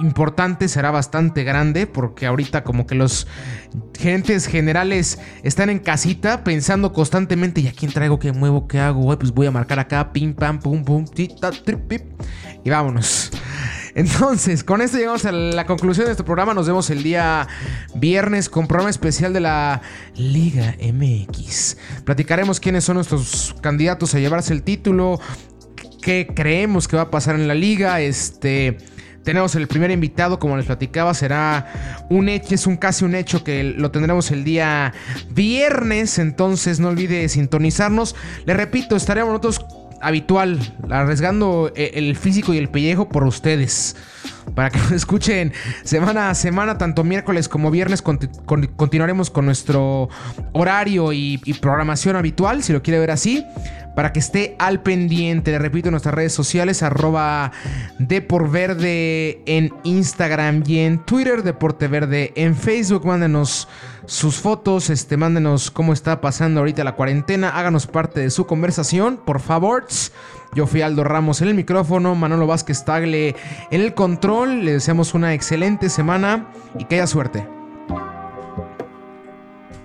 importante, 0.00 0.68
será 0.68 0.90
bastante 0.90 1.44
grande, 1.44 1.86
porque 1.86 2.26
ahorita 2.26 2.64
como 2.64 2.86
que 2.86 2.94
los 2.94 3.26
gerentes 3.98 4.46
generales 4.46 5.18
están 5.42 5.70
en 5.70 5.78
casita 5.78 6.44
pensando 6.44 6.92
constantemente, 6.92 7.60
¿y 7.60 7.68
a 7.68 7.72
quién 7.72 7.92
traigo? 7.92 8.18
¿Qué 8.18 8.32
muevo? 8.32 8.66
¿Qué 8.66 8.80
hago? 8.80 9.16
Pues 9.18 9.32
voy 9.32 9.46
a 9.46 9.50
marcar 9.50 9.78
acá, 9.78 10.12
pim, 10.12 10.34
pam, 10.34 10.58
pum, 10.58 10.84
pum, 10.84 11.04
y 12.64 12.70
vámonos. 12.70 13.30
Entonces, 13.94 14.62
con 14.62 14.80
esto 14.82 14.98
llegamos 14.98 15.24
a 15.24 15.32
la 15.32 15.66
conclusión 15.66 16.06
de 16.06 16.12
este 16.12 16.22
programa. 16.22 16.54
Nos 16.54 16.66
vemos 16.66 16.90
el 16.90 17.02
día 17.02 17.48
viernes 17.94 18.48
con 18.48 18.66
programa 18.66 18.90
especial 18.90 19.32
de 19.32 19.40
la 19.40 19.82
Liga 20.14 20.76
MX. 20.80 21.76
Platicaremos 22.04 22.60
quiénes 22.60 22.84
son 22.84 22.94
nuestros 22.96 23.54
candidatos 23.60 24.14
a 24.14 24.18
llevarse 24.18 24.52
el 24.52 24.62
título, 24.62 25.20
qué 26.00 26.32
creemos 26.34 26.86
que 26.86 26.96
va 26.96 27.02
a 27.02 27.10
pasar 27.10 27.34
en 27.34 27.48
la 27.48 27.54
liga, 27.54 28.00
este 28.00 28.78
tenemos 29.24 29.54
el 29.54 29.68
primer 29.68 29.90
invitado, 29.90 30.38
como 30.38 30.56
les 30.56 30.66
platicaba, 30.66 31.12
será 31.14 32.06
un 32.08 32.28
hecho, 32.28 32.54
es 32.54 32.66
un 32.66 32.76
casi 32.76 33.04
un 33.04 33.14
hecho 33.14 33.44
que 33.44 33.62
lo 33.64 33.90
tendremos 33.90 34.30
el 34.30 34.44
día 34.44 34.94
viernes, 35.30 36.18
entonces 36.18 36.80
no 36.80 36.88
olvide 36.88 37.28
sintonizarnos. 37.28 38.16
Le 38.46 38.54
repito, 38.54 38.96
estaremos 38.96 39.30
nosotros 39.30 39.64
habitual, 40.00 40.58
arriesgando 40.90 41.72
e, 41.74 41.92
el 41.94 42.16
físico 42.16 42.54
y 42.54 42.58
el 42.58 42.68
pellejo 42.68 43.08
por 43.08 43.24
ustedes. 43.24 43.96
Para 44.54 44.70
que 44.70 44.78
nos 44.80 44.92
escuchen 44.92 45.52
semana 45.84 46.30
a 46.30 46.34
semana, 46.34 46.78
tanto 46.78 47.04
miércoles 47.04 47.48
como 47.48 47.70
viernes, 47.70 48.02
continuaremos 48.02 49.30
con 49.30 49.46
nuestro 49.46 50.08
horario 50.52 51.12
y 51.12 51.38
programación 51.60 52.16
habitual, 52.16 52.62
si 52.62 52.72
lo 52.72 52.82
quiere 52.82 52.98
ver 52.98 53.10
así 53.10 53.44
para 53.94 54.12
que 54.12 54.20
esté 54.20 54.56
al 54.58 54.82
pendiente. 54.82 55.50
Le 55.50 55.58
repito, 55.58 55.88
en 55.88 55.92
nuestras 55.92 56.14
redes 56.14 56.32
sociales, 56.32 56.82
arroba 56.82 57.52
Deporverde 57.98 59.42
en 59.46 59.72
Instagram 59.84 60.62
y 60.66 60.78
en 60.78 61.04
Twitter, 61.04 61.42
Deporte 61.42 61.88
Verde 61.88 62.32
en 62.36 62.54
Facebook. 62.54 63.04
Mándenos 63.04 63.68
sus 64.06 64.38
fotos, 64.38 64.90
este, 64.90 65.16
mándenos 65.16 65.70
cómo 65.70 65.92
está 65.92 66.20
pasando 66.20 66.60
ahorita 66.60 66.84
la 66.84 66.96
cuarentena. 66.96 67.50
Háganos 67.50 67.86
parte 67.86 68.20
de 68.20 68.30
su 68.30 68.46
conversación, 68.46 69.18
por 69.24 69.40
favor. 69.40 69.86
Yo 70.54 70.66
fui 70.66 70.82
Aldo 70.82 71.04
Ramos 71.04 71.42
en 71.42 71.48
el 71.48 71.54
micrófono, 71.54 72.14
Manolo 72.14 72.46
Vázquez 72.46 72.84
Tagle 72.84 73.36
en 73.70 73.80
el 73.80 73.94
control. 73.94 74.64
Le 74.64 74.72
deseamos 74.72 75.14
una 75.14 75.34
excelente 75.34 75.88
semana 75.88 76.46
y 76.78 76.84
que 76.84 76.96
haya 76.96 77.06
suerte. 77.06 77.46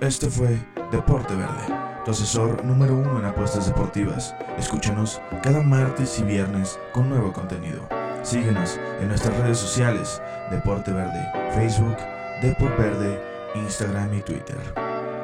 Este 0.01 0.29
fue 0.29 0.59
Deporte 0.91 1.35
Verde 1.35 1.85
tu 2.05 2.11
asesor 2.11 2.63
número 2.63 2.95
uno 2.95 3.19
en 3.19 3.25
apuestas 3.25 3.65
deportivas. 3.65 4.35
Escúchanos 4.59 5.19
cada 5.41 5.61
martes 5.61 6.19
y 6.19 6.23
viernes 6.23 6.79
con 6.93 7.09
nuevo 7.09 7.33
contenido. 7.33 7.81
Síguenos 8.21 8.79
en 9.01 9.07
nuestras 9.07 9.35
redes 9.39 9.57
sociales, 9.57 10.21
Deporte 10.51 10.91
Verde, 10.91 11.27
Facebook, 11.55 11.97
Deporte 12.43 12.81
Verde, 12.81 13.34
Instagram 13.55 14.13
y 14.13 14.21
Twitter. 14.21 14.57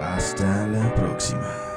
Hasta 0.01 0.67
la 0.67 0.93
próxima. 0.95 1.70